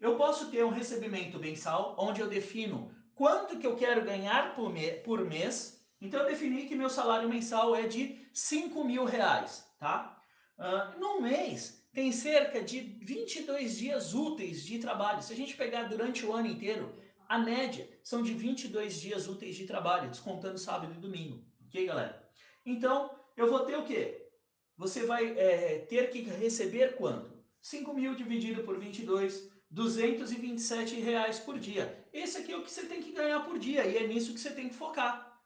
[0.00, 4.72] Eu posso ter um recebimento mensal, onde eu defino quanto que eu quero ganhar por,
[4.72, 5.84] me por mês.
[6.00, 10.18] Então eu defini que meu salário mensal é de 5 mil reais, tá?
[10.56, 15.22] Uh, no mês tem cerca de 22 dias úteis de trabalho.
[15.22, 16.94] Se a gente pegar durante o ano inteiro,
[17.30, 21.40] a média são de 22 dias úteis de trabalho, descontando sábado e domingo.
[21.64, 22.28] Ok, galera?
[22.66, 24.28] Então, eu vou ter o quê?
[24.76, 27.32] Você vai é, ter que receber quanto?
[27.60, 32.04] 5 mil dividido por 22, 227 reais por dia.
[32.12, 34.40] Esse aqui é o que você tem que ganhar por dia e é nisso que
[34.40, 35.40] você tem que focar.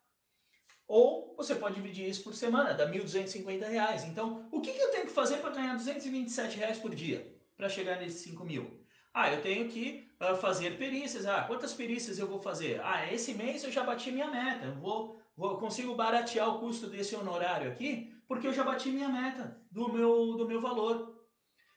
[0.88, 4.04] Ou você pode dividir isso por semana, dá 1.250 reais.
[4.04, 7.68] Então, o que, que eu tenho que fazer para ganhar 227 reais por dia para
[7.68, 8.83] chegar nesses 5 mil?
[9.14, 11.24] Ah, eu tenho que uh, fazer perícias.
[11.24, 12.80] Ah, quantas perícias eu vou fazer?
[12.82, 14.72] Ah, esse mês eu já bati minha meta.
[14.72, 19.56] Vou, vou consigo baratear o custo desse honorário aqui porque eu já bati minha meta
[19.70, 21.14] do meu, do meu valor.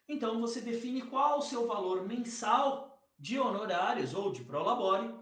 [0.09, 5.13] Então você define qual o seu valor mensal de honorários ou de prolabore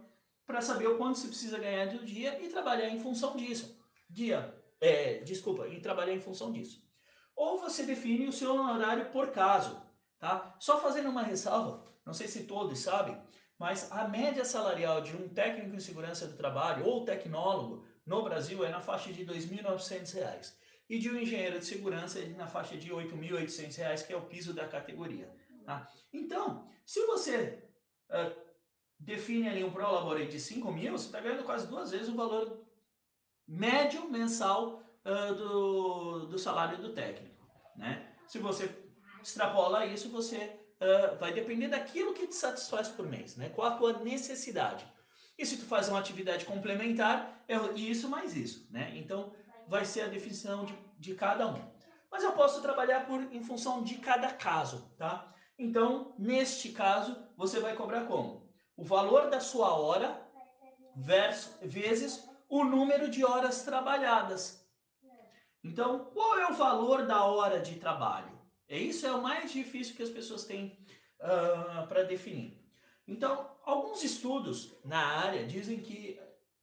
[0.45, 3.77] para saber o quanto você precisa ganhar do dia e trabalhar em função disso.
[4.09, 6.81] Dia, é, desculpa, e trabalhar em função disso.
[7.35, 9.81] Ou você define o seu honorário por caso,
[10.25, 10.55] tá?
[10.59, 13.15] Só fazendo uma ressalva, não sei se todos sabem,
[13.59, 18.65] mas a média salarial de um técnico em segurança do trabalho ou tecnólogo no Brasil
[18.65, 20.53] é na faixa de R$ 2.900
[20.89, 24.51] e de um engenheiro de segurança na faixa de R$ 8.800, que é o piso
[24.51, 25.31] da categoria.
[25.63, 25.87] Tá?
[26.11, 27.63] Então, se você
[28.09, 28.35] uh,
[28.99, 32.65] define ali um prolabore de 5 mil, você está ganhando quase duas vezes o valor
[33.47, 37.45] médio mensal uh, do, do salário do técnico.
[37.75, 38.11] Né?
[38.27, 38.84] Se você
[39.27, 40.37] extrapola isso, você
[40.79, 43.49] uh, vai depender daquilo que te satisfaz por mês, né?
[43.49, 44.85] qual a tua necessidade.
[45.37, 48.67] E se tu faz uma atividade complementar, é isso mais isso.
[48.71, 48.93] Né?
[48.95, 49.33] Então,
[49.67, 51.75] vai ser a definição de, de cada um.
[52.09, 55.33] Mas eu posso trabalhar por, em função de cada caso, tá?
[55.57, 58.49] Então, neste caso, você vai cobrar como?
[58.77, 60.21] O valor da sua hora
[60.95, 64.65] versus, vezes o número de horas trabalhadas.
[65.63, 68.34] Então, qual é o valor da hora de trabalho?
[68.67, 70.77] É isso é o mais difícil que as pessoas têm
[71.19, 72.59] uh, para definir.
[73.07, 76.19] Então, alguns estudos na área dizem que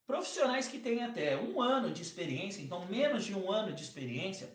[0.07, 4.53] Profissionais que têm até um ano de experiência, então menos de um ano de experiência,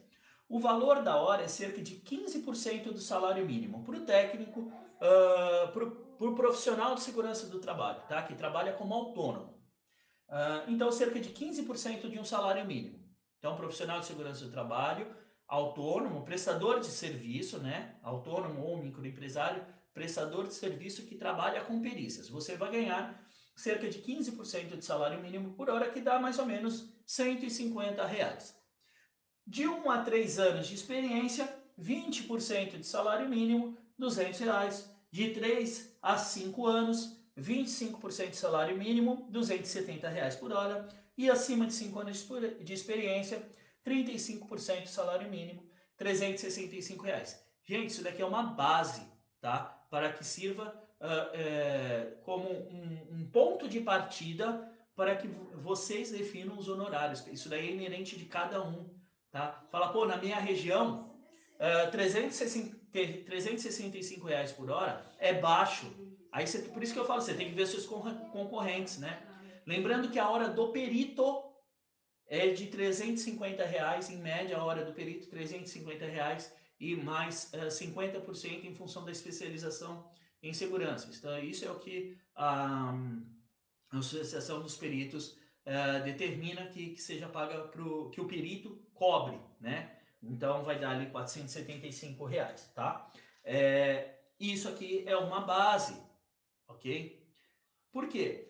[0.47, 5.71] o valor da hora é cerca de 15% do salário mínimo para o técnico, uh,
[5.71, 8.21] para o profissional de segurança do trabalho, tá?
[8.21, 9.57] que trabalha como autônomo.
[10.29, 12.99] Uh, então, cerca de 15% de um salário mínimo.
[13.39, 15.07] Então, profissional de segurança do trabalho,
[15.47, 17.95] autônomo, prestador de serviço, né?
[18.03, 22.29] autônomo ou microempresário, prestador de serviço que trabalha com perícias.
[22.29, 26.45] Você vai ganhar cerca de 15% de salário mínimo por hora, que dá mais ou
[26.45, 28.55] menos 150 reais.
[29.45, 34.91] De 1 a 3 anos de experiência, 20% de salário mínimo, 200 reais.
[35.09, 40.87] De 3 a 5 anos, 25% de salário mínimo, 270 reais por hora.
[41.17, 42.27] E acima de 5 anos
[42.61, 43.41] de experiência,
[43.87, 45.63] 35% de salário mínimo,
[45.95, 47.41] 365 reais.
[47.63, 49.01] Gente, isso daqui é uma base,
[49.41, 49.85] tá?
[49.89, 56.67] Para que sirva uh, como um, um, ponto de partida para que vocês definam os
[56.67, 57.25] honorários.
[57.27, 58.89] Isso daí é inerente de cada um.
[59.31, 59.63] Tá?
[59.71, 61.15] Fala, pô, na minha região,
[61.55, 62.75] uh, 360,
[63.25, 65.91] 365 reais por hora é baixo.
[66.31, 69.21] Aí você, por isso que eu falo, você tem que ver seus concorrentes, né?
[69.65, 71.46] Lembrando que a hora do perito
[72.27, 77.57] é de 350 reais, em média a hora do perito, 350 reais e mais uh,
[77.57, 80.09] eh, 50% em função da especialização
[80.43, 81.09] em segurança.
[81.11, 82.93] Então, isso é o que a,
[83.91, 89.39] a Associação dos Peritos uh, determina que, que seja paga para que o perito cobre,
[89.59, 89.97] né?
[90.21, 93.09] Então, vai dar ali 475 reais, tá?
[93.43, 95.99] É, isso aqui é uma base,
[96.67, 97.25] ok?
[97.91, 98.46] Por quê?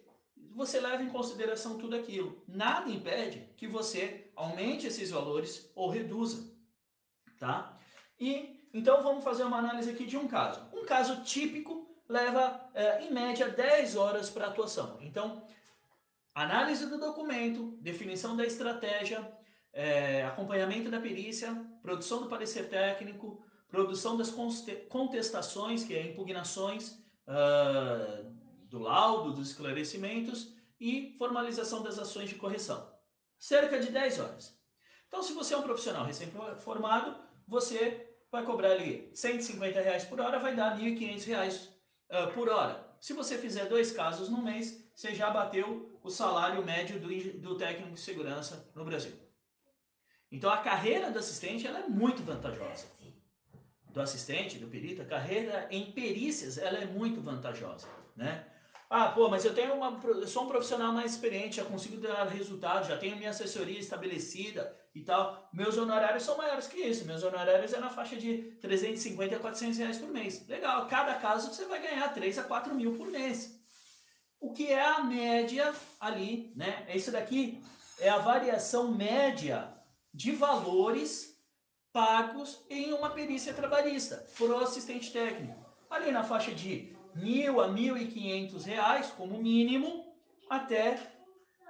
[0.55, 2.43] Você leva em consideração tudo aquilo.
[2.47, 6.51] Nada impede que você aumente esses valores ou reduza,
[7.39, 7.77] tá?
[8.19, 10.61] E então vamos fazer uma análise aqui de um caso.
[10.73, 14.97] Um caso típico leva, é, em média, 10 horas para atuação.
[15.01, 15.43] Então,
[16.33, 19.31] análise do documento, definição da estratégia,
[19.73, 24.33] é, acompanhamento da perícia, produção do parecer técnico, produção das
[24.89, 28.33] contestações, que é impugnações uh,
[28.69, 32.91] do laudo, dos esclarecimentos e formalização das ações de correção.
[33.39, 34.57] Cerca de 10 horas.
[35.07, 37.15] Então, se você é um profissional recém-formado,
[37.47, 41.69] você vai cobrar ali 150 reais por hora, vai dar 1.500 reais
[42.09, 42.85] uh, por hora.
[42.99, 47.07] Se você fizer dois casos no mês, você já bateu o salário médio do,
[47.39, 49.13] do técnico de segurança no Brasil.
[50.31, 52.87] Então a carreira do assistente ela é muito vantajosa.
[53.85, 58.45] Do assistente, do perito, a carreira em perícias ela é muito vantajosa, né?
[58.89, 62.23] Ah, pô, mas eu tenho uma, eu sou um profissional mais experiente, já consigo dar
[62.27, 65.49] resultados, já tenho minha assessoria estabelecida e tal.
[65.51, 67.05] Meus honorários são maiores que isso.
[67.05, 70.47] Meus honorários é na faixa de 350 a 400 reais por mês.
[70.47, 73.59] Legal, cada caso você vai ganhar 3 a 4 mil por mês.
[74.39, 76.87] O que é a média ali, né?
[76.93, 77.61] Isso daqui
[77.99, 79.73] é a variação média
[80.13, 81.37] de valores
[81.91, 85.65] pagos em uma perícia trabalhista por assistente técnico.
[85.89, 90.05] Ali na faixa de mil a mil e quinhentos reais como mínimo,
[90.49, 90.99] até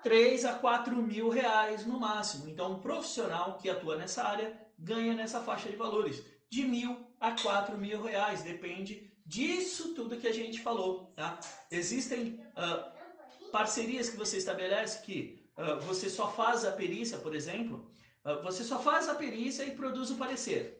[0.04, 2.48] 3 a 4 mil reais no máximo.
[2.48, 7.32] Então, um profissional que atua nessa área ganha nessa faixa de valores, de mil a
[7.32, 11.12] 4 mil reais, depende disso tudo que a gente falou.
[11.16, 11.40] Tá?
[11.72, 17.92] Existem uh, parcerias que você estabelece que uh, você só faz a perícia, por exemplo,
[18.24, 20.77] uh, você só faz a perícia e produz o parecer.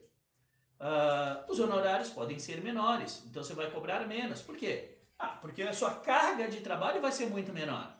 [0.80, 4.40] Uh, os honorários podem ser menores, então você vai cobrar menos.
[4.40, 4.98] Por quê?
[5.18, 7.98] Ah, porque a sua carga de trabalho vai ser muito menor.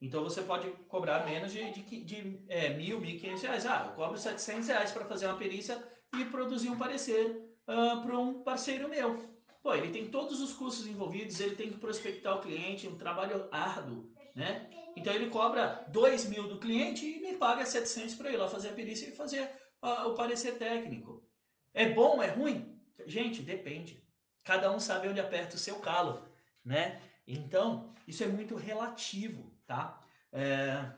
[0.00, 3.66] Então você pode cobrar menos de, de, de é, mil, mil quinhentos reais.
[3.66, 5.82] Ah, eu cobro 700 reais para fazer uma perícia
[6.16, 9.18] e produzir um parecer uh, para um parceiro meu.
[9.60, 13.48] Pô, ele tem todos os custos envolvidos, ele tem que prospectar o cliente, um trabalho
[13.50, 14.70] árduo, né?
[14.96, 18.68] Então ele cobra 2 mil do cliente e me paga 700 para ir lá fazer
[18.68, 19.50] a perícia e fazer
[19.82, 21.27] uh, o parecer técnico.
[21.72, 22.80] É bom, é ruim?
[23.06, 24.02] Gente, depende.
[24.44, 26.26] Cada um sabe onde aperta o seu calo,
[26.64, 27.00] né?
[27.26, 30.02] Então, isso é muito relativo, tá?
[30.32, 30.90] É...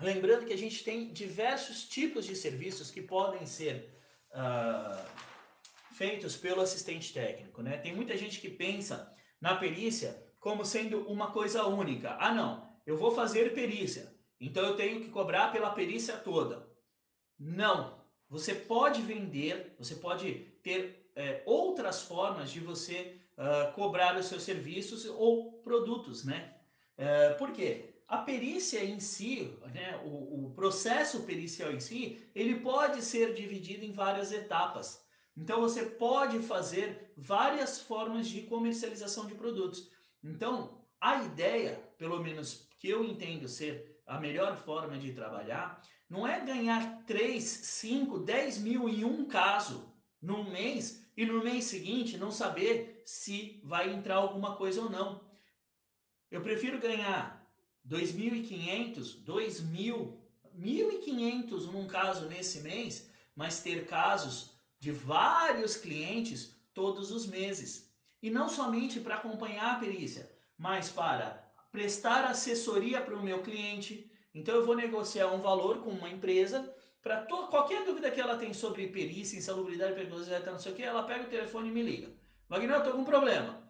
[0.00, 3.96] Lembrando que a gente tem diversos tipos de serviços que podem ser
[4.32, 5.04] uh,
[5.94, 7.78] feitos pelo assistente técnico, né?
[7.78, 12.16] Tem muita gente que pensa na perícia como sendo uma coisa única.
[12.20, 16.68] Ah, não, eu vou fazer perícia, então eu tenho que cobrar pela perícia toda.
[17.38, 18.03] Não,
[18.34, 24.42] você pode vender, você pode ter é, outras formas de você uh, cobrar os seus
[24.42, 26.52] serviços ou produtos, né?
[26.96, 27.94] É, por quê?
[28.08, 33.84] A perícia em si, né, o, o processo pericial em si, ele pode ser dividido
[33.84, 35.00] em várias etapas.
[35.36, 39.88] Então você pode fazer várias formas de comercialização de produtos.
[40.24, 46.26] Então, a ideia, pelo menos que eu entendo ser a melhor forma de trabalhar, não
[46.26, 52.16] é ganhar 3, 5, 10 mil em um caso num mês e no mês seguinte
[52.16, 55.22] não saber se vai entrar alguma coisa ou não.
[56.30, 57.46] Eu prefiro ganhar
[57.88, 60.16] 2.500, 2.000,
[60.58, 67.92] 1.500 num caso nesse mês, mas ter casos de vários clientes todos os meses.
[68.22, 74.10] E não somente para acompanhar a perícia, mas para prestar assessoria para o meu cliente,
[74.34, 78.52] então eu vou negociar um valor com uma empresa para qualquer dúvida que ela tem
[78.52, 82.08] sobre perícia, insalubridade, periculosidade, não sei o que, ela pega o telefone e me liga.
[82.50, 83.62] Eu estou com um problema.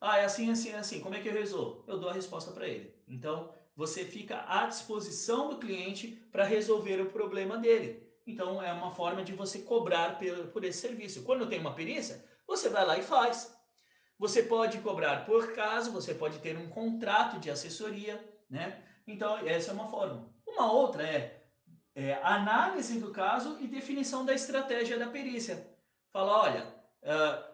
[0.00, 1.00] Ah, é assim, assim, assim.
[1.00, 1.84] Como é que eu resolvo?
[1.86, 2.94] Eu dou a resposta para ele.
[3.06, 8.06] Então, você fica à disposição do cliente para resolver o problema dele.
[8.26, 10.18] Então, é uma forma de você cobrar
[10.52, 11.22] por esse serviço.
[11.22, 13.56] Quando tem uma perícia, você vai lá e faz.
[14.18, 18.84] Você pode cobrar por caso, você pode ter um contrato de assessoria, né?
[19.08, 20.28] Então, essa é uma forma.
[20.46, 21.42] Uma outra é,
[21.94, 25.66] é análise do caso e definição da estratégia da perícia.
[26.12, 27.48] Fala, olha, uh,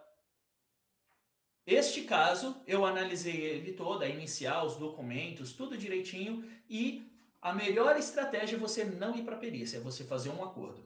[1.64, 7.08] este caso eu analisei ele todo, a inicial, os documentos, tudo direitinho e
[7.40, 10.84] a melhor estratégia é você não ir para a perícia, é você fazer um acordo.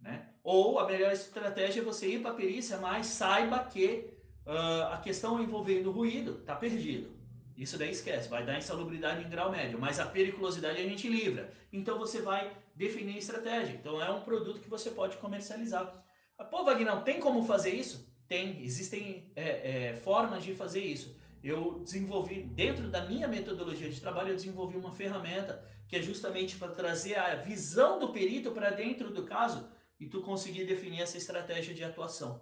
[0.00, 0.26] Né?
[0.42, 4.10] Ou a melhor estratégia é você ir para a perícia, mas saiba que
[4.46, 7.21] uh, a questão envolvendo ruído está perdido.
[7.56, 11.52] Isso daí esquece, vai dar insalubridade em grau médio, mas a periculosidade a gente livra.
[11.72, 13.74] Então você vai definir estratégia.
[13.74, 16.02] Então é um produto que você pode comercializar.
[16.50, 18.10] Pô, Wagner, tem como fazer isso?
[18.26, 24.00] Tem, existem é, é, formas de fazer isso eu desenvolvi, dentro da minha metodologia de
[24.00, 28.70] trabalho, eu desenvolvi uma ferramenta que é justamente para trazer a visão do perito para
[28.70, 32.40] dentro do caso e tu conseguir definir essa estratégia de atuação.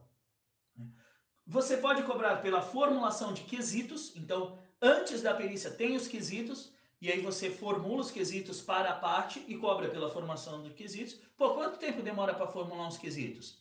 [1.46, 7.10] Você pode cobrar pela formulação de quesitos, então antes da perícia tem os quesitos, e
[7.10, 11.18] aí você formula os quesitos para a parte e cobra pela formação dos quesitos.
[11.36, 13.58] Pô, quanto tempo demora para formular uns quesitos?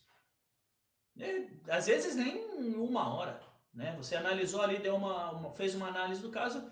[1.18, 2.44] É, às vezes nem
[2.74, 3.40] uma hora.
[3.72, 3.94] Né?
[3.96, 6.70] Você analisou ali, deu uma, uma fez uma análise do caso,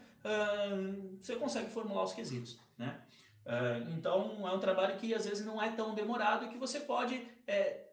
[1.22, 2.58] você consegue formular os quesitos.
[2.76, 3.00] Né?
[3.96, 7.86] Então é um trabalho que às vezes não é tão demorado que você pode é,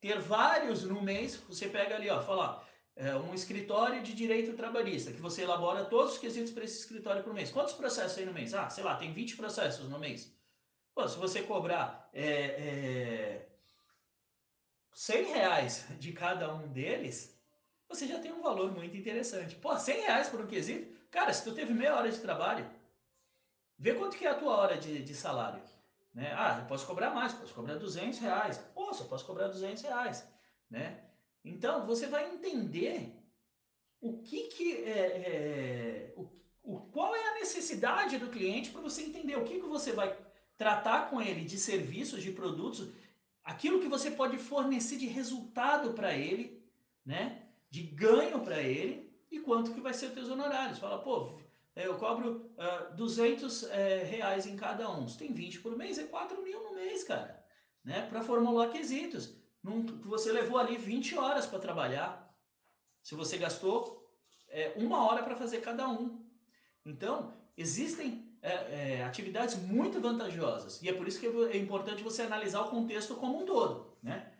[0.00, 1.36] ter vários no mês.
[1.48, 2.62] Você pega ali, ó, fala,
[2.96, 7.22] é, um escritório de direito trabalhista, que você elabora todos os quesitos para esse escritório
[7.22, 7.50] por mês.
[7.50, 8.54] Quantos processos aí no mês?
[8.54, 10.32] Ah, sei lá, tem 20 processos no mês.
[10.94, 13.48] Pô, se você cobrar é, é,
[14.92, 17.36] 100 reais de cada um deles,
[17.88, 19.56] você já tem um valor muito interessante.
[19.56, 20.94] Pô, 100 reais por um quesito?
[21.10, 22.68] Cara, se tu teve meia hora de trabalho,
[23.76, 25.62] vê quanto que é a tua hora de, de salário.
[26.14, 26.32] Né?
[26.36, 28.58] Ah, eu posso cobrar mais, posso cobrar 200 reais.
[28.72, 30.24] Poxa, posso cobrar 200 reais.
[30.70, 31.02] Né?
[31.44, 33.12] Então, você vai entender
[34.00, 36.28] o que que é, é o,
[36.62, 40.16] o, qual é a necessidade do cliente para você entender o que, que você vai
[40.56, 42.88] tratar com ele de serviços, de produtos,
[43.42, 46.62] aquilo que você pode fornecer de resultado para ele,
[47.04, 47.42] né?
[47.70, 50.78] de ganho para ele e quanto que vai ser os teus honorários.
[50.78, 51.38] Fala, pô,
[51.74, 55.08] eu cobro uh, 200 é, reais em cada um.
[55.08, 57.44] Você tem 20 por mês, é 4 mil no mês, cara.
[57.84, 58.06] Né?
[58.08, 59.34] Para formular quesitos.
[59.64, 62.30] Num, você levou ali 20 horas para trabalhar.
[63.02, 64.06] Se você gastou
[64.48, 66.22] é, uma hora para fazer cada um.
[66.84, 70.82] Então, existem é, é, atividades muito vantajosas.
[70.82, 73.96] E é por isso que é importante você analisar o contexto como um todo.
[74.02, 74.30] Né?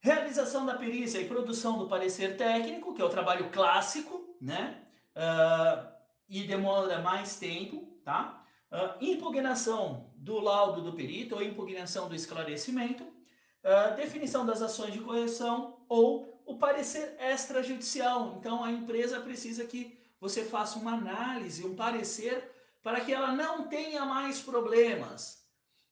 [0.00, 4.82] Realização da perícia e produção do parecer técnico, que é o trabalho clássico, né?
[5.14, 5.92] Uh,
[6.28, 8.44] e demora mais tempo, tá?
[8.72, 13.06] Uh, impugnação do laudo do perito ou impugnação do esclarecimento,
[13.64, 18.36] uh, definição das ações de correção ou o parecer extrajudicial.
[18.38, 22.50] Então a empresa precisa que você faça uma análise, um parecer
[22.82, 25.42] para que ela não tenha mais problemas.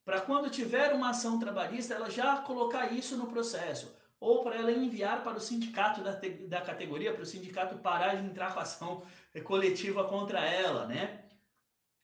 [0.05, 4.71] Para quando tiver uma ação trabalhista, ela já colocar isso no processo ou para ela
[4.71, 6.12] enviar para o sindicato da,
[6.47, 9.03] da categoria, para o sindicato parar de entrar com ação
[9.45, 11.25] coletiva contra ela, né?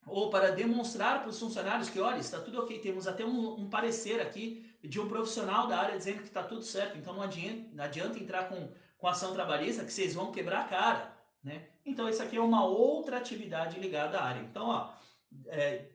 [0.07, 3.69] Ou para demonstrar para os funcionários que, olha, está tudo ok, temos até um, um
[3.69, 7.69] parecer aqui de um profissional da área dizendo que está tudo certo, então não adianta,
[7.73, 11.69] não adianta entrar com, com ação trabalhista que vocês vão quebrar a cara, né?
[11.85, 14.41] Então, isso aqui é uma outra atividade ligada à área.
[14.41, 14.93] Então, ó,
[15.47, 15.89] é,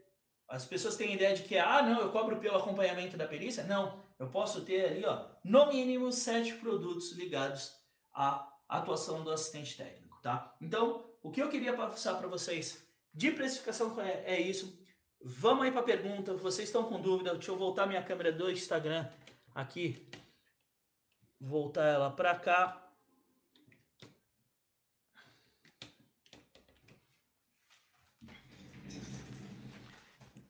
[0.47, 3.63] as pessoas têm ideia de que, ah, não, eu cobro pelo acompanhamento da perícia.
[3.63, 7.73] Não, eu posso ter ali, ó, no mínimo sete produtos ligados
[8.13, 10.55] à atuação do assistente técnico, tá?
[10.61, 14.80] Então, o que eu queria passar para vocês de precificação é, é isso.
[15.23, 16.33] Vamos aí para a pergunta.
[16.33, 17.33] Vocês estão com dúvida?
[17.33, 19.07] Deixa eu voltar minha câmera do Instagram
[19.53, 20.07] aqui.
[21.39, 22.89] Voltar ela para cá.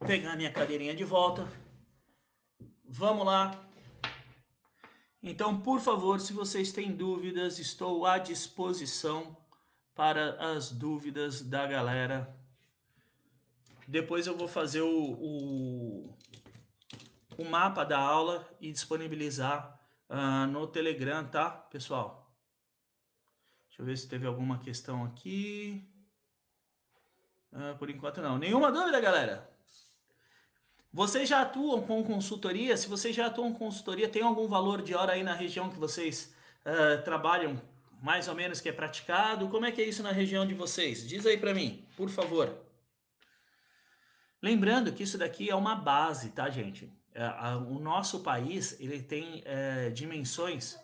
[0.08, 1.48] Pegar minha cadeirinha de volta.
[2.86, 3.66] Vamos lá.
[5.22, 9.38] Então, por favor, se vocês têm dúvidas, estou à disposição
[9.94, 12.41] para as dúvidas da galera.
[13.92, 16.18] Depois eu vou fazer o, o,
[17.38, 19.78] o mapa da aula e disponibilizar
[20.10, 22.34] uh, no Telegram, tá, pessoal?
[23.68, 25.86] Deixa eu ver se teve alguma questão aqui.
[27.52, 28.38] Uh, por enquanto não.
[28.38, 29.52] Nenhuma dúvida, galera?
[30.94, 32.78] Vocês já atuam com consultoria?
[32.78, 35.78] Se vocês já atuam com consultoria, tem algum valor de hora aí na região que
[35.78, 36.34] vocês
[36.66, 37.62] uh, trabalham,
[38.02, 39.50] mais ou menos, que é praticado?
[39.50, 41.06] Como é que é isso na região de vocês?
[41.06, 42.71] Diz aí para mim, por favor.
[44.42, 46.92] Lembrando que isso daqui é uma base, tá, gente?
[47.14, 50.80] É, o nosso país ele tem é, dimensões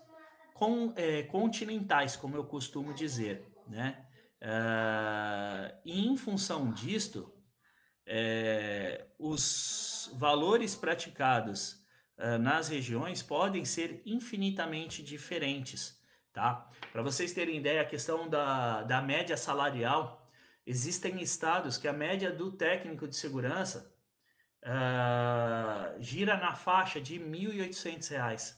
[0.54, 4.06] com, é, continentais, como eu costumo dizer, né?
[4.40, 7.34] É, e em função disto,
[8.06, 11.74] é, os valores praticados
[12.18, 16.00] uh, nas regiões podem ser infinitamente diferentes,
[16.32, 16.70] tá?
[16.92, 20.27] Para vocês terem ideia, a questão da, da média salarial
[20.68, 23.90] existem estados que a média do técnico de segurança
[24.64, 28.54] uh, gira na faixa de R$ 1.800,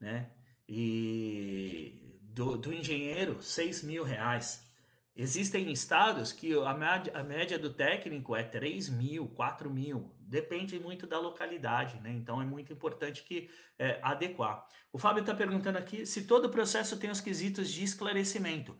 [0.00, 0.30] né?
[0.66, 4.66] E do, do engenheiro, R$ mil reais.
[5.14, 10.80] Existem estados que a média, a média do técnico é 3 mil, 4 mil, depende
[10.80, 12.10] muito da localidade, né?
[12.10, 14.66] Então é muito importante que é, adequar.
[14.90, 18.74] O Fábio está perguntando aqui se todo processo tem os quesitos de esclarecimento.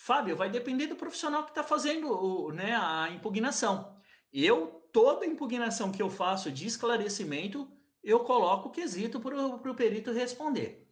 [0.00, 3.96] Fábio, vai depender do profissional que está fazendo o, né, a impugnação.
[4.32, 7.68] Eu, toda impugnação que eu faço de esclarecimento,
[8.02, 10.88] eu coloco o quesito para o perito responder.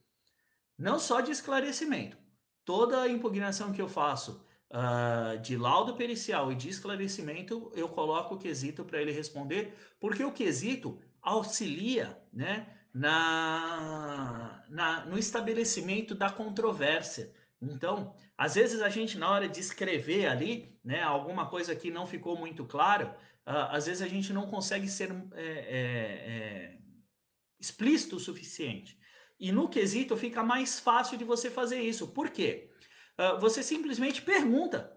[0.77, 2.19] Não só de esclarecimento.
[2.65, 8.39] Toda impugnação que eu faço uh, de laudo pericial e de esclarecimento, eu coloco o
[8.39, 17.33] quesito para ele responder, porque o quesito auxilia né, na, na, no estabelecimento da controvérsia.
[17.61, 22.07] Então, às vezes a gente, na hora de escrever ali, né, alguma coisa que não
[22.07, 23.09] ficou muito claro,
[23.47, 25.47] uh, às vezes a gente não consegue ser é, é,
[25.77, 26.79] é,
[27.59, 28.99] explícito o suficiente.
[29.39, 32.09] E no quesito fica mais fácil de você fazer isso.
[32.09, 32.71] Por quê?
[33.19, 34.95] Uh, você simplesmente pergunta.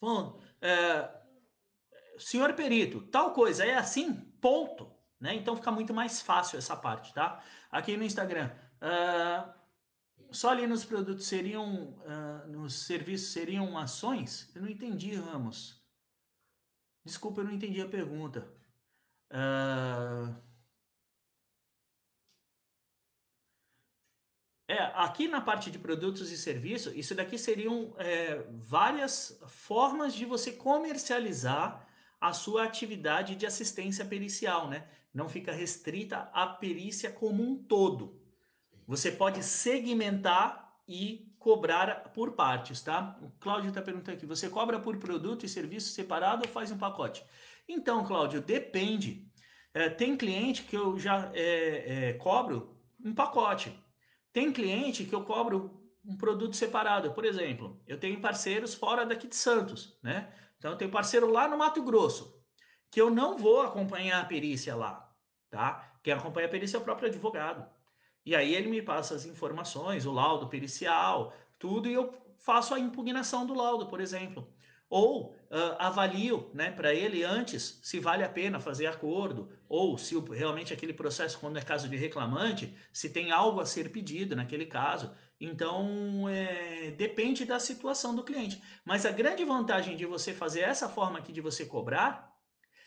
[0.00, 1.20] Bom, uh,
[2.18, 4.14] senhor perito, tal coisa é assim?
[4.40, 4.92] Ponto.
[5.20, 5.34] Né?
[5.34, 7.42] Então fica muito mais fácil essa parte, tá?
[7.70, 8.50] Aqui no Instagram.
[8.80, 9.59] Uh,
[10.32, 14.50] só ali nos produtos seriam, uh, nos serviços seriam ações?
[14.54, 15.82] Eu não entendi, Ramos.
[17.04, 18.52] Desculpa, eu não entendi a pergunta.
[19.30, 20.50] Uh,
[24.70, 30.24] É, aqui na parte de produtos e serviços, isso daqui seriam é, várias formas de
[30.24, 31.88] você comercializar
[32.20, 34.88] a sua atividade de assistência pericial, né?
[35.12, 38.19] Não fica restrita à perícia como um todo.
[38.90, 43.16] Você pode segmentar e cobrar por partes, tá?
[43.22, 46.76] O Cláudio está perguntando aqui, você cobra por produto e serviço separado ou faz um
[46.76, 47.24] pacote?
[47.68, 49.30] Então, Cláudio, depende.
[49.72, 53.72] É, tem cliente que eu já é, é cobro um pacote.
[54.32, 57.12] Tem cliente que eu cobro um produto separado.
[57.12, 60.34] Por exemplo, eu tenho parceiros fora daqui de Santos, né?
[60.58, 62.42] Então eu tenho parceiro lá no Mato Grosso,
[62.90, 65.08] que eu não vou acompanhar a perícia lá,
[65.48, 65.94] tá?
[66.02, 67.78] Quem acompanha a perícia é o próprio advogado.
[68.24, 72.78] E aí ele me passa as informações, o laudo pericial, tudo, e eu faço a
[72.78, 74.46] impugnação do laudo, por exemplo
[74.90, 80.18] ou uh, avalio né, para ele antes se vale a pena fazer acordo, ou se
[80.18, 84.66] realmente aquele processo, quando é caso de reclamante, se tem algo a ser pedido naquele
[84.66, 85.14] caso.
[85.40, 88.60] Então, é, depende da situação do cliente.
[88.84, 92.36] Mas a grande vantagem de você fazer essa forma aqui de você cobrar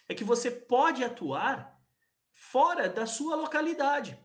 [0.07, 1.81] é que você pode atuar
[2.33, 4.19] fora da sua localidade.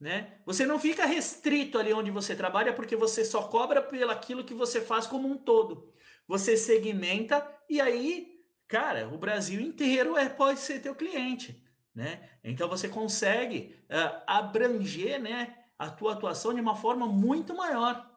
[0.00, 0.38] Né?
[0.46, 4.54] Você não fica restrito ali onde você trabalha porque você só cobra pelo aquilo que
[4.54, 5.92] você faz como um todo
[6.30, 11.60] você segmenta e aí, cara, o Brasil inteiro é, pode ser teu cliente,
[11.92, 12.30] né?
[12.44, 18.08] Então você consegue uh, abranger, né, a tua atuação de uma forma muito maior.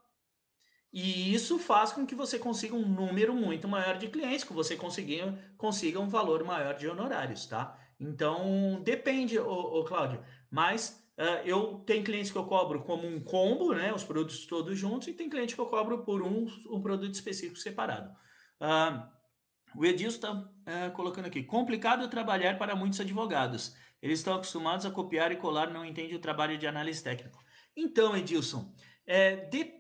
[0.94, 4.76] E isso faz com que você consiga um número muito maior de clientes, que você
[4.76, 7.76] consiga, consiga um valor maior de honorários, tá?
[8.00, 10.24] Então, depende, ô Cláudio.
[10.52, 11.03] Mas
[11.46, 13.94] eu tenho clientes que eu cobro como um combo, né?
[13.94, 17.58] Os produtos todos juntos, e tem cliente que eu cobro por um, um produto específico
[17.58, 18.10] separado.
[18.60, 19.04] Uh,
[19.76, 23.76] o Edilson está uh, colocando aqui, complicado trabalhar para muitos advogados.
[24.02, 27.40] Eles estão acostumados a copiar e colar, não entendem o trabalho de análise técnico.
[27.76, 28.74] Então, Edilson,
[29.06, 29.74] é, de...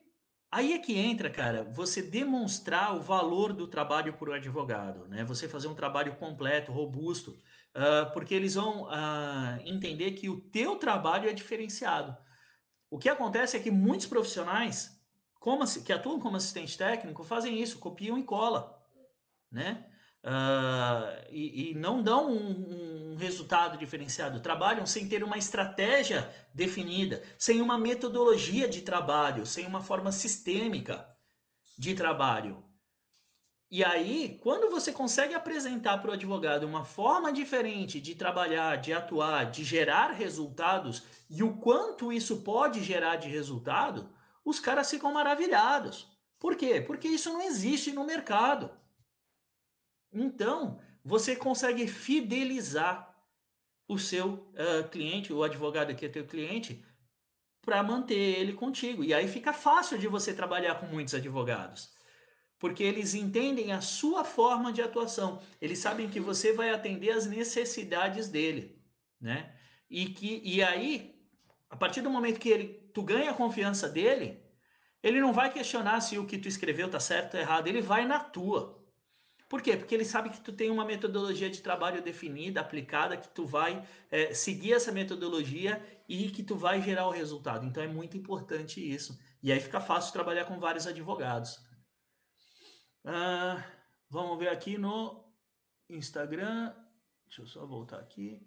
[0.51, 5.23] aí é que entra, cara, você demonstrar o valor do trabalho para o advogado, né?
[5.25, 7.37] Você fazer um trabalho completo, robusto,
[7.75, 12.15] uh, porque eles vão uh, entender que o teu trabalho é diferenciado.
[12.89, 14.93] O que acontece é que muitos profissionais
[15.43, 18.81] como, que atuam como assistente técnico fazem isso, copiam e cola,
[19.51, 19.85] né?
[20.23, 27.21] Uh, e, e, não dão um, um, resultado diferenciado, trabalham sem ter uma estratégia definida,
[27.37, 31.05] sem uma metodologia de trabalho, sem uma forma sistêmica
[31.77, 32.63] de trabalho.
[33.73, 38.93] E aí, quando você consegue apresentar para o advogado uma forma diferente de trabalhar, de
[38.93, 44.07] atuar, de gerar resultados e o quanto isso pode gerar de resultado,
[44.45, 46.07] os caras ficam maravilhados.
[46.37, 46.81] Por quê?
[46.81, 48.69] Porque isso não existe no mercado.
[50.11, 53.11] Então, você consegue fidelizar
[53.87, 56.85] o seu uh, cliente, o advogado que é teu cliente,
[57.65, 59.03] para manter ele contigo.
[59.03, 61.91] E aí fica fácil de você trabalhar com muitos advogados
[62.63, 65.41] porque eles entendem a sua forma de atuação.
[65.59, 68.81] Eles sabem que você vai atender as necessidades dele,
[69.19, 69.53] né?
[69.89, 71.13] E que e aí,
[71.69, 74.41] a partir do momento que ele tu ganha a confiança dele,
[75.03, 78.05] Ele não vai questionar se o que tu escreveu tá certo ou errado, ele vai
[78.05, 78.81] na tua.
[79.49, 79.75] Por quê?
[79.75, 83.85] Porque ele sabe que tu tem uma metodologia de trabalho definida, aplicada, que tu vai
[84.09, 87.65] é, seguir essa metodologia e que tu vai gerar o resultado.
[87.65, 89.19] Então é muito importante isso.
[89.41, 91.72] E aí fica fácil trabalhar com vários advogados.
[93.05, 93.63] Ah,
[94.09, 95.23] vamos ver aqui no
[95.89, 96.73] Instagram.
[97.25, 98.41] Deixa eu só voltar aqui.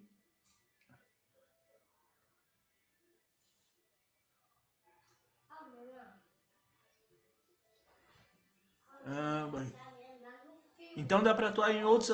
[9.09, 9.49] Ah,
[10.97, 12.11] então dá para atuar em outros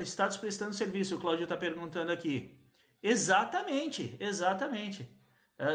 [0.00, 2.58] estados prestando serviço, o Cláudio está perguntando aqui.
[3.02, 5.08] Exatamente, exatamente.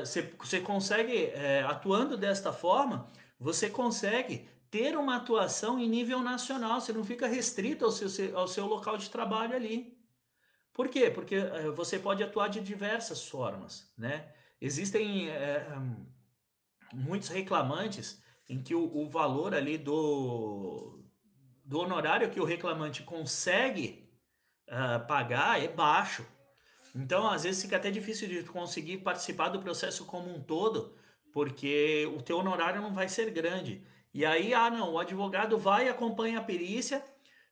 [0.01, 3.07] Você é, consegue, é, atuando desta forma,
[3.39, 8.47] você consegue ter uma atuação em nível nacional, você não fica restrito ao seu, ao
[8.47, 9.97] seu local de trabalho ali.
[10.74, 11.09] Por quê?
[11.09, 14.32] Porque é, você pode atuar de diversas formas, né?
[14.61, 15.65] Existem é,
[16.93, 21.03] muitos reclamantes em que o, o valor ali do,
[21.63, 24.09] do honorário que o reclamante consegue
[24.67, 26.26] uh, pagar é baixo.
[26.95, 30.97] Então, às vezes fica até difícil de conseguir participar do processo como um todo,
[31.32, 33.86] porque o teu honorário não vai ser grande.
[34.14, 37.03] E aí, ah, não, o advogado vai, acompanha a perícia,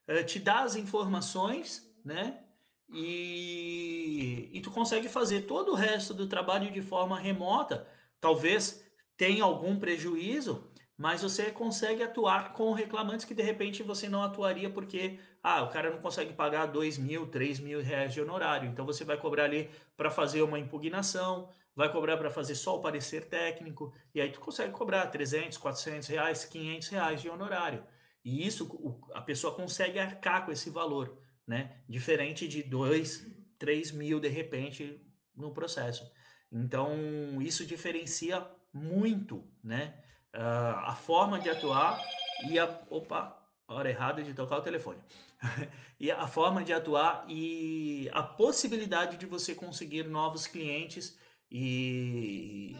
[0.08, 2.44] uh, te dá as informações, né?
[2.90, 7.88] E, e tu consegue fazer todo o resto do trabalho de forma remota.
[8.20, 8.84] Talvez
[9.18, 14.70] tenha algum prejuízo, mas você consegue atuar com reclamantes que de repente você não atuaria
[14.70, 18.70] porque ah, o cara não consegue pagar dois mil, três mil reais de honorário.
[18.70, 22.82] Então você vai cobrar ali para fazer uma impugnação, vai cobrar para fazer só o
[22.82, 27.86] parecer técnico, e aí tu consegue cobrar 300, 400 reais, 500 reais de honorário.
[28.26, 31.18] E isso a pessoa consegue arcar com esse valor,
[31.48, 31.78] né?
[31.88, 33.26] Diferente de dois,
[33.58, 35.02] três mil de repente
[35.34, 36.12] no processo.
[36.52, 40.04] Então isso diferencia muito, né?
[40.38, 42.02] uh, a forma de atuar
[42.50, 42.82] e a.
[42.90, 45.00] Opa, hora errada de tocar o telefone.
[46.00, 51.18] e a forma de atuar e a possibilidade de você conseguir novos clientes
[51.52, 52.76] e,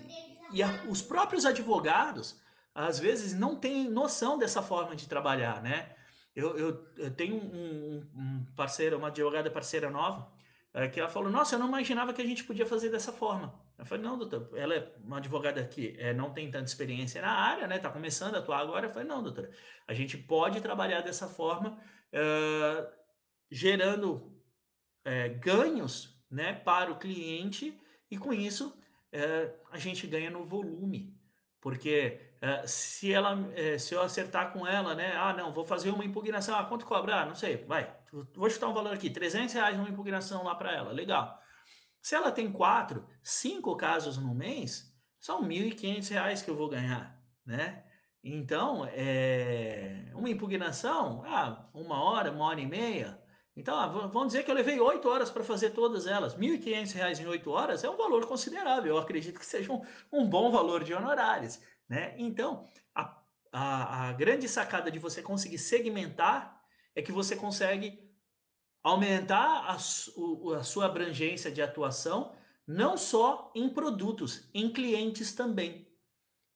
[0.52, 2.42] e a, os próprios advogados
[2.74, 5.96] às vezes não têm noção dessa forma de trabalhar, né?
[6.36, 10.32] Eu, eu, eu tenho um, um, parceiro, uma advogada parceira nova,
[10.72, 13.60] é, que ela falou, nossa, eu não imaginava que a gente podia fazer dessa forma.
[13.80, 17.32] Eu falei, não, doutor, ela é uma advogada que é, não tem tanta experiência na
[17.32, 17.80] área, né?
[17.80, 18.86] Tá começando a atuar agora.
[18.86, 19.50] Eu falei, não, doutora,
[19.88, 21.80] a gente pode trabalhar dessa forma,
[22.14, 22.88] uh,
[23.50, 24.32] gerando
[25.04, 27.80] é, ganhos né, para o cliente,
[28.10, 31.16] e com isso uh, a gente ganha no volume.
[31.60, 33.38] Porque uh, se ela
[33.80, 35.14] se eu acertar com ela, né?
[35.16, 36.58] Ah, não, vou fazer uma impugnação.
[36.58, 37.24] Ah, quanto cobrar?
[37.24, 37.94] Ah, não sei, vai.
[38.36, 40.92] Vou chutar um valor aqui, 300 reais uma impugnação lá para ela.
[40.92, 41.38] Legal.
[42.02, 47.22] Se ela tem quatro, cinco casos no mês, são R$ 1.500 que eu vou ganhar,
[47.46, 47.84] né?
[48.24, 53.22] Então, é, uma impugnação, ah, uma hora, uma hora e meia.
[53.58, 56.36] Então, ah, vamos dizer que eu levei oito horas para fazer todas elas.
[56.36, 58.94] R$ 1.500 em oito horas é um valor considerável.
[58.94, 59.82] Eu acredito que seja um,
[60.14, 62.14] um bom valor de honorários, né?
[62.20, 63.20] Então, a,
[63.52, 66.64] a, a grande sacada de você conseguir segmentar
[66.96, 68.00] é que você consegue
[68.84, 72.36] aumentar a, a sua abrangência de atuação,
[72.68, 75.92] não só em produtos, em clientes também,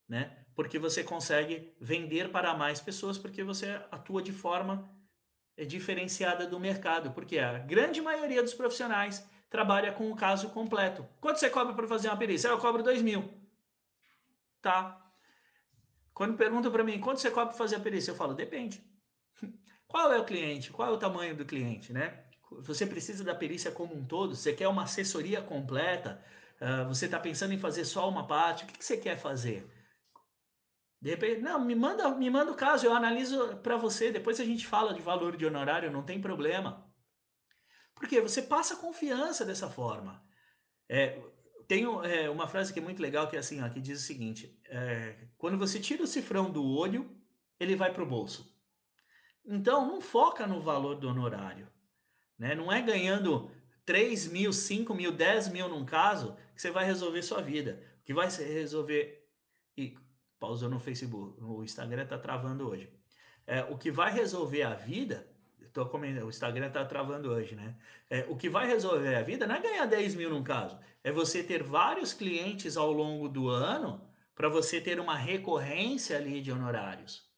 [0.07, 0.45] né?
[0.53, 5.00] Porque você consegue vender para mais pessoas, porque você atua de forma
[5.57, 11.07] diferenciada do mercado, porque a grande maioria dos profissionais trabalha com o caso completo.
[11.19, 12.47] Quanto você cobra para fazer uma perícia?
[12.47, 13.29] Eu cobro dois mil.
[14.61, 14.97] Tá.
[16.13, 18.11] Quando perguntam para mim, quanto você cobra para fazer a perícia?
[18.11, 18.83] Eu falo, depende.
[19.87, 20.71] Qual é o cliente?
[20.71, 22.23] Qual é o tamanho do cliente, né?
[22.59, 24.35] Você precisa da perícia como um todo?
[24.35, 26.23] Você quer uma assessoria completa?
[26.59, 28.63] Uh, você está pensando em fazer só uma parte?
[28.63, 29.67] O que, que você quer fazer?
[31.01, 34.11] De repente, não, me manda, me manda o caso, eu analiso para você.
[34.11, 36.87] Depois a gente fala de valor de honorário, não tem problema.
[37.95, 40.23] Porque você passa confiança dessa forma.
[40.87, 41.19] É,
[41.67, 44.05] tem é, uma frase que é muito legal que é assim, ó, que diz o
[44.05, 47.09] seguinte: é, quando você tira o cifrão do olho,
[47.59, 48.55] ele vai para o bolso.
[49.43, 51.67] Então, não foca no valor do honorário.
[52.37, 52.53] Né?
[52.53, 53.49] Não é ganhando
[53.85, 57.81] 3 mil, 5 mil, 10 mil num caso que você vai resolver sua vida.
[58.01, 59.27] O que vai resolver.
[59.75, 59.95] E
[60.41, 62.89] pausou no Facebook, o Instagram está travando hoje.
[63.45, 65.29] É, o que vai resolver a vida.
[65.71, 67.77] Tô comentando, o Instagram está travando hoje, né?
[68.09, 71.11] É, o que vai resolver a vida não é ganhar 10 mil num caso, é
[71.11, 74.01] você ter vários clientes ao longo do ano
[74.35, 77.29] para você ter uma recorrência ali de honorários.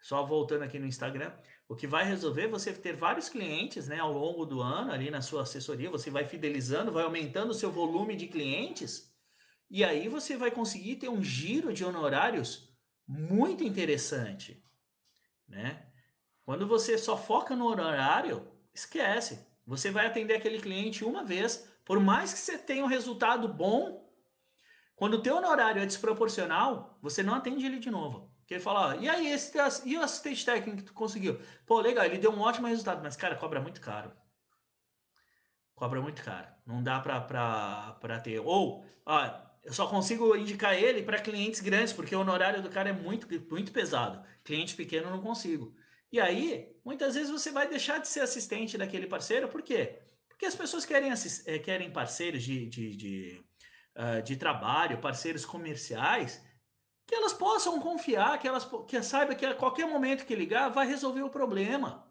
[0.00, 1.32] Só voltando aqui no Instagram,
[1.68, 5.10] o que vai resolver é você ter vários clientes né, ao longo do ano ali
[5.10, 9.07] na sua assessoria, você vai fidelizando, vai aumentando o seu volume de clientes,
[9.70, 12.74] e aí você vai conseguir ter um giro de honorários
[13.06, 14.62] muito interessante,
[15.46, 15.86] né?
[16.42, 19.46] Quando você só foca no horário, esquece.
[19.66, 24.08] Você vai atender aquele cliente uma vez, por mais que você tenha um resultado bom,
[24.96, 28.34] quando o teu horário é desproporcional, você não atende ele de novo.
[28.40, 29.52] Porque ele fala, e aí, esse,
[29.86, 31.38] e o assistente técnico que tu conseguiu?
[31.66, 34.10] Pô, legal, ele deu um ótimo resultado, mas, cara, cobra muito caro.
[35.74, 36.48] Cobra muito caro.
[36.66, 38.40] Não dá pra ter.
[38.40, 42.90] Ou, ó, eu só consigo indicar ele para clientes grandes, porque o honorário do cara
[42.90, 44.24] é muito, muito pesado.
[44.44, 45.74] Cliente pequeno não consigo.
[46.10, 50.00] E aí, muitas vezes você vai deixar de ser assistente daquele parceiro, por quê?
[50.28, 51.12] Porque as pessoas querem,
[51.46, 53.44] eh, querem parceiros de, de, de,
[53.96, 56.42] uh, de trabalho, parceiros comerciais,
[57.06, 60.86] que elas possam confiar, que elas que saiba que a qualquer momento que ligar vai
[60.86, 62.06] resolver o problema.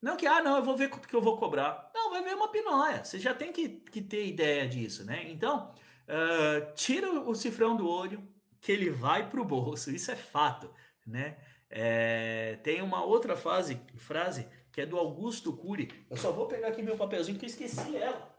[0.00, 1.90] Não que, ah, não, eu vou ver o que eu vou cobrar.
[1.92, 3.04] Não, vai ver uma pinóia.
[3.04, 5.28] Você já tem que, que ter ideia disso, né?
[5.28, 5.74] Então,
[6.08, 8.26] uh, tira o cifrão do olho,
[8.60, 9.90] que ele vai para o bolso.
[9.90, 10.72] Isso é fato,
[11.06, 11.38] né?
[11.70, 15.90] É, tem uma outra fase, frase que é do Augusto Cury.
[16.08, 18.34] Eu só vou pegar aqui meu papelzinho que eu esqueci ela.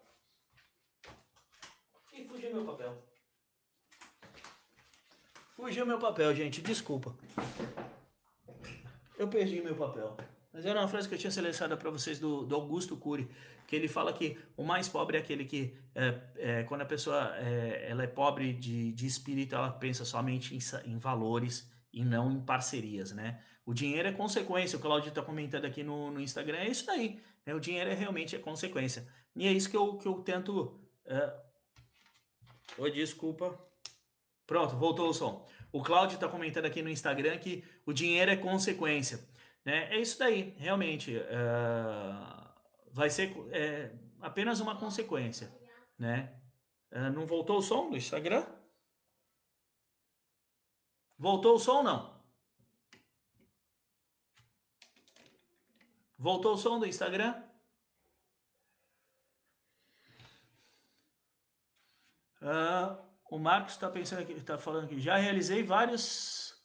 [2.13, 3.03] E fugiu meu papel.
[5.51, 6.61] Fugiu meu papel, gente.
[6.61, 7.15] Desculpa.
[9.17, 10.15] Eu perdi meu papel.
[10.51, 13.29] Mas era uma frase que eu tinha selecionado para vocês do, do, Augusto Cury,
[13.67, 17.35] que ele fala que o mais pobre é aquele que, é, é, quando a pessoa
[17.37, 22.31] é, ela é pobre de, de espírito, ela pensa somente em, em valores e não
[22.31, 23.39] em parcerias, né?
[23.63, 27.21] O dinheiro é consequência, o Claudio está comentando aqui no, no Instagram, é isso daí,
[27.45, 27.53] né?
[27.53, 29.07] O dinheiro é realmente é consequência.
[29.35, 30.79] E é isso que eu, que eu tento...
[31.05, 31.49] Uh...
[32.79, 33.57] Oi, desculpa.
[34.47, 35.47] Pronto, voltou o som.
[35.71, 39.28] O Claudio está comentando aqui no Instagram que o dinheiro é consequência.
[39.65, 39.93] Né?
[39.93, 41.15] É isso daí, realmente.
[41.17, 42.39] Uh...
[42.91, 45.53] Vai ser é, apenas uma consequência,
[45.97, 46.35] né?
[46.91, 48.45] Uh, não voltou o som no Instagram?
[51.17, 52.19] Voltou o som não?
[56.17, 57.41] Voltou o som do Instagram?
[62.41, 62.97] Uh,
[63.29, 64.99] o Marcos está pensando aqui, está falando aqui.
[64.99, 66.58] Já realizei vários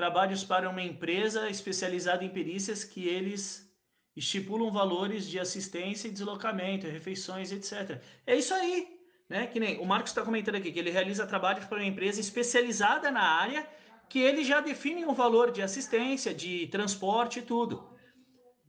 [0.00, 3.70] trabalhos para uma empresa especializada em perícias que eles
[4.16, 8.00] estipulam valores de assistência e deslocamento, refeições, etc.
[8.26, 8.98] É isso aí,
[9.28, 9.46] né?
[9.46, 13.10] Que nem o Marcos está comentando aqui que ele realiza trabalhos para uma empresa especializada
[13.10, 13.68] na área
[14.08, 17.74] que eles já definem o valor de assistência, de transporte e tudo.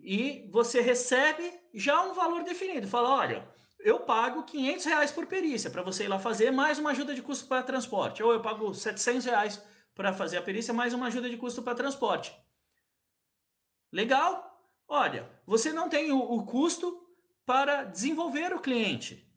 [0.02, 2.90] E você recebe já um valor definido.
[2.90, 3.48] Fala, olha,
[3.80, 7.22] eu pago 500 reais por perícia para você ir lá fazer, mais uma ajuda de
[7.22, 8.22] custo para transporte.
[8.22, 11.76] Ou eu pago 700 reais para fazer a perícia, mais uma ajuda de custo para
[11.76, 12.36] transporte.
[13.92, 14.48] Legal?
[14.88, 17.08] Olha, você não tem o, o custo
[17.46, 19.28] para desenvolver o cliente.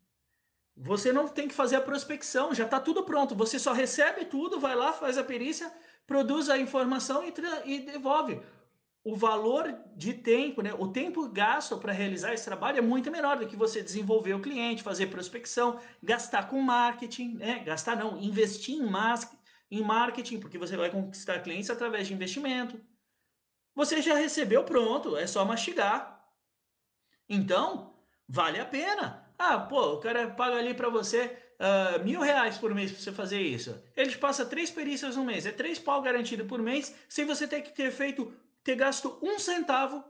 [0.76, 3.34] Você não tem que fazer a prospecção, já está tudo pronto.
[3.36, 5.72] Você só recebe tudo, vai lá, faz a perícia,
[6.06, 7.32] produz a informação e,
[7.64, 8.40] e devolve.
[9.04, 13.36] O valor de tempo, né, o tempo gasto para realizar esse trabalho é muito menor
[13.36, 18.76] do que você desenvolver o cliente, fazer prospecção, gastar com marketing, né, gastar não, investir
[18.76, 19.30] em, mas,
[19.74, 22.80] em marketing, porque você vai conquistar clientes através de investimento.
[23.74, 26.24] Você já recebeu pronto, é só mastigar.
[27.28, 27.94] Então,
[28.28, 29.24] vale a pena.
[29.38, 33.12] Ah, pô, o cara paga ali para você uh, mil reais por mês para você
[33.12, 33.82] fazer isso.
[33.96, 35.46] Ele te passa três perícias no mês.
[35.46, 39.38] É três pau garantido por mês, sem você ter que ter feito, ter gasto um
[39.38, 40.04] centavo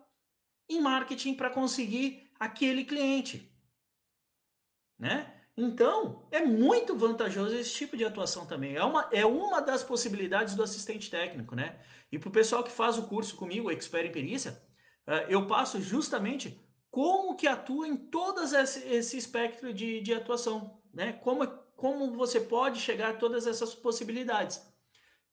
[0.69, 3.51] em marketing para conseguir aquele cliente.
[4.99, 5.34] Né?
[5.57, 8.75] Então, é muito vantajoso esse tipo de atuação também.
[8.75, 11.79] É uma, é uma das possibilidades do assistente técnico, né?
[12.11, 14.61] E para o pessoal que faz o curso comigo, Expert em Perícia,
[15.07, 20.83] uh, eu passo justamente como que atua em todo esse, esse espectro de, de atuação
[20.95, 21.13] né?
[21.15, 21.47] Como,
[21.77, 24.65] como você pode chegar a todas essas possibilidades.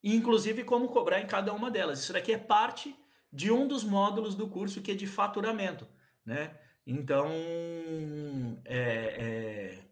[0.04, 2.00] Inclusive, como cobrar em cada uma delas.
[2.00, 2.96] Isso daqui é parte
[3.32, 5.88] de um dos módulos do curso que é de faturamento,
[6.26, 6.58] né?
[6.86, 7.30] Então,
[8.66, 9.91] é, é...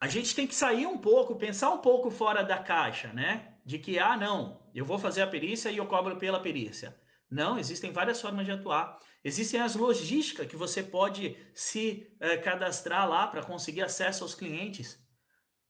[0.00, 3.54] a gente tem que sair um pouco, pensar um pouco fora da caixa, né?
[3.64, 6.96] De que, ah, não, eu vou fazer a perícia e eu cobro pela perícia.
[7.30, 8.98] Não, existem várias formas de atuar.
[9.24, 15.02] Existem as logísticas que você pode se é, cadastrar lá para conseguir acesso aos clientes.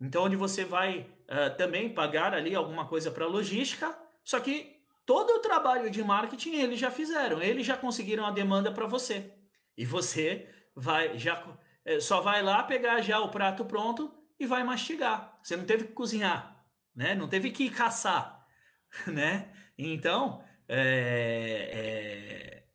[0.01, 5.31] Então, onde você vai é, também pagar ali alguma coisa para logística, só que todo
[5.31, 9.33] o trabalho de marketing eles já fizeram, eles já conseguiram a demanda para você.
[9.77, 11.43] E você vai já
[11.85, 15.39] é, só vai lá pegar já o prato pronto e vai mastigar.
[15.43, 16.65] Você não teve que cozinhar,
[16.95, 17.15] né?
[17.15, 18.47] Não teve que caçar,
[19.07, 19.53] né?
[19.79, 22.67] Então, é, é,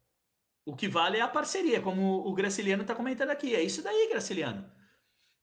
[0.65, 3.55] o que vale é a parceria, como o Graciliano está comentando aqui.
[3.55, 4.69] É isso daí, Graciliano.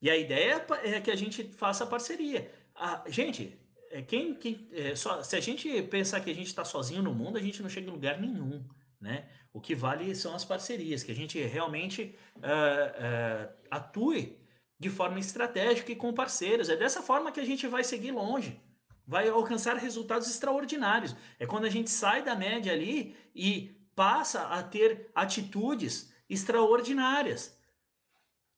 [0.00, 2.50] E a ideia é que a gente faça parceria.
[2.74, 3.58] A, gente,
[3.90, 7.14] é, quem, quem é, só, se a gente pensar que a gente está sozinho no
[7.14, 8.64] mundo, a gente não chega em lugar nenhum.
[9.00, 9.28] Né?
[9.52, 14.38] O que vale são as parcerias, que a gente realmente uh, uh, atue
[14.78, 16.68] de forma estratégica e com parceiros.
[16.68, 18.60] É dessa forma que a gente vai seguir longe,
[19.06, 21.16] vai alcançar resultados extraordinários.
[21.38, 27.58] É quando a gente sai da média ali e passa a ter atitudes extraordinárias.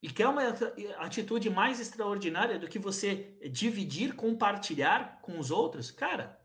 [0.03, 0.49] E quer uma
[0.99, 5.91] atitude mais extraordinária do que você dividir, compartilhar com os outros?
[5.91, 6.41] Cara,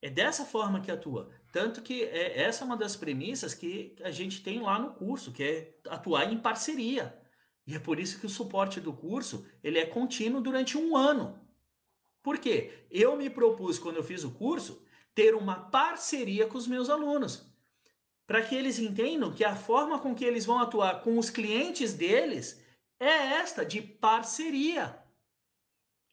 [0.00, 1.30] é dessa forma que atua.
[1.52, 5.32] Tanto que é, essa é uma das premissas que a gente tem lá no curso,
[5.32, 7.19] que é atuar em parceria.
[7.70, 11.38] E é por isso que o suporte do curso ele é contínuo durante um ano.
[12.20, 12.84] Por quê?
[12.90, 17.46] Eu me propus, quando eu fiz o curso, ter uma parceria com os meus alunos.
[18.26, 21.94] Para que eles entendam que a forma com que eles vão atuar com os clientes
[21.94, 22.60] deles
[22.98, 24.98] é esta de parceria.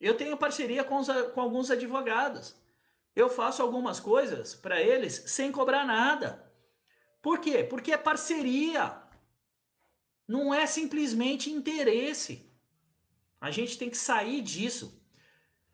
[0.00, 2.54] Eu tenho parceria com, os, com alguns advogados.
[3.16, 6.48] Eu faço algumas coisas para eles sem cobrar nada.
[7.20, 7.64] Por quê?
[7.64, 9.07] Porque é parceria.
[10.28, 12.46] Não é simplesmente interesse.
[13.40, 15.02] A gente tem que sair disso.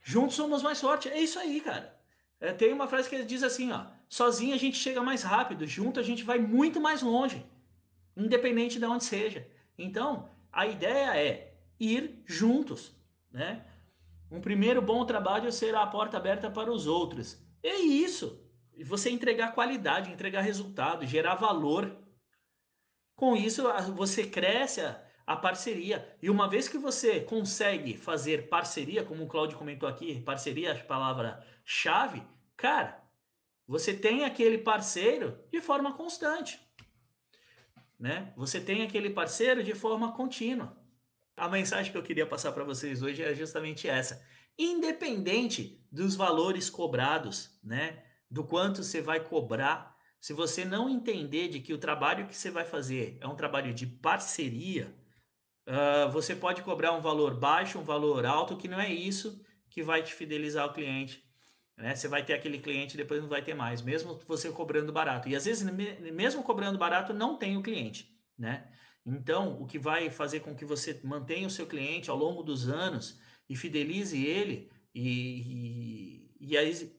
[0.01, 1.11] Juntos somos mais fortes.
[1.11, 2.01] É isso aí, cara.
[2.41, 3.87] É, tem uma frase que diz assim, ó.
[4.09, 7.45] Sozinho a gente chega mais rápido, junto a gente vai muito mais longe.
[8.17, 9.49] Independente de onde seja.
[9.77, 12.95] Então, a ideia é ir juntos,
[13.33, 13.67] né?
[14.31, 17.43] Um primeiro bom trabalho será a porta aberta para os outros.
[17.63, 18.41] É isso.
[18.77, 21.97] E você entregar qualidade, entregar resultado, gerar valor.
[23.17, 23.63] Com isso,
[23.95, 26.17] você cresce a, a parceria.
[26.21, 30.73] E uma vez que você consegue fazer parceria, como o Claudio comentou aqui, parceria é
[30.73, 32.23] a palavra-chave,
[32.57, 33.03] cara,
[33.67, 36.65] você tem aquele parceiro de forma constante
[37.99, 38.33] né?
[38.37, 40.77] Você tem aquele parceiro de forma contínua.
[41.37, 44.23] A mensagem que eu queria passar para vocês hoje é justamente essa.
[44.59, 48.05] Independente dos valores cobrados, né?
[48.31, 49.94] Do quanto você vai cobrar,
[50.25, 53.75] se você não entender de que o trabalho que você vai fazer é um trabalho
[53.75, 54.91] de parceria,
[55.69, 59.83] uh, você pode cobrar um valor baixo, um valor alto, que não é isso que
[59.83, 61.23] vai te fidelizar o cliente.
[61.77, 61.95] Né?
[61.95, 65.29] Você vai ter aquele cliente depois não vai ter mais, mesmo você cobrando barato.
[65.29, 65.63] E às vezes,
[66.15, 68.11] mesmo cobrando barato, não tem o cliente.
[68.39, 68.67] Né?
[69.05, 72.67] Então, o que vai fazer com que você mantenha o seu cliente ao longo dos
[72.67, 76.97] anos e fidelize ele, e, e, e aí,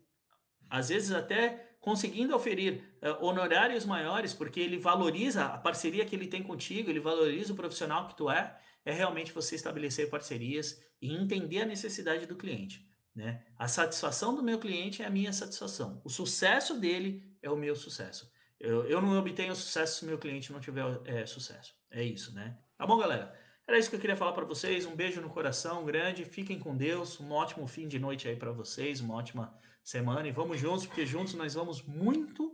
[0.70, 6.26] às vezes até conseguindo oferir uh, honorários maiores, porque ele valoriza a parceria que ele
[6.26, 11.14] tem contigo, ele valoriza o profissional que tu é, é realmente você estabelecer parcerias e
[11.14, 12.90] entender a necessidade do cliente.
[13.16, 13.46] Né?
[13.56, 16.02] A satisfação do meu cliente é a minha satisfação.
[16.04, 18.32] O sucesso dele é o meu sucesso.
[18.60, 21.76] Eu, eu não obtenho sucesso se meu cliente não tiver é, sucesso.
[21.92, 22.58] É isso, né?
[22.80, 23.32] Tá bom, galera?
[23.68, 24.88] Era isso que eu queria falar para vocês.
[24.88, 26.26] Um beijo no coração grande.
[26.26, 27.20] Fiquem com Deus.
[27.20, 29.02] Um ótimo fim de noite aí para vocês.
[29.02, 29.56] Uma ótima
[29.86, 30.28] semana.
[30.28, 32.54] E vamos juntos, porque juntos nós vamos muito,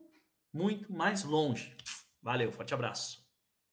[0.54, 1.76] muito mais longe.
[2.22, 3.21] Valeu, forte abraço.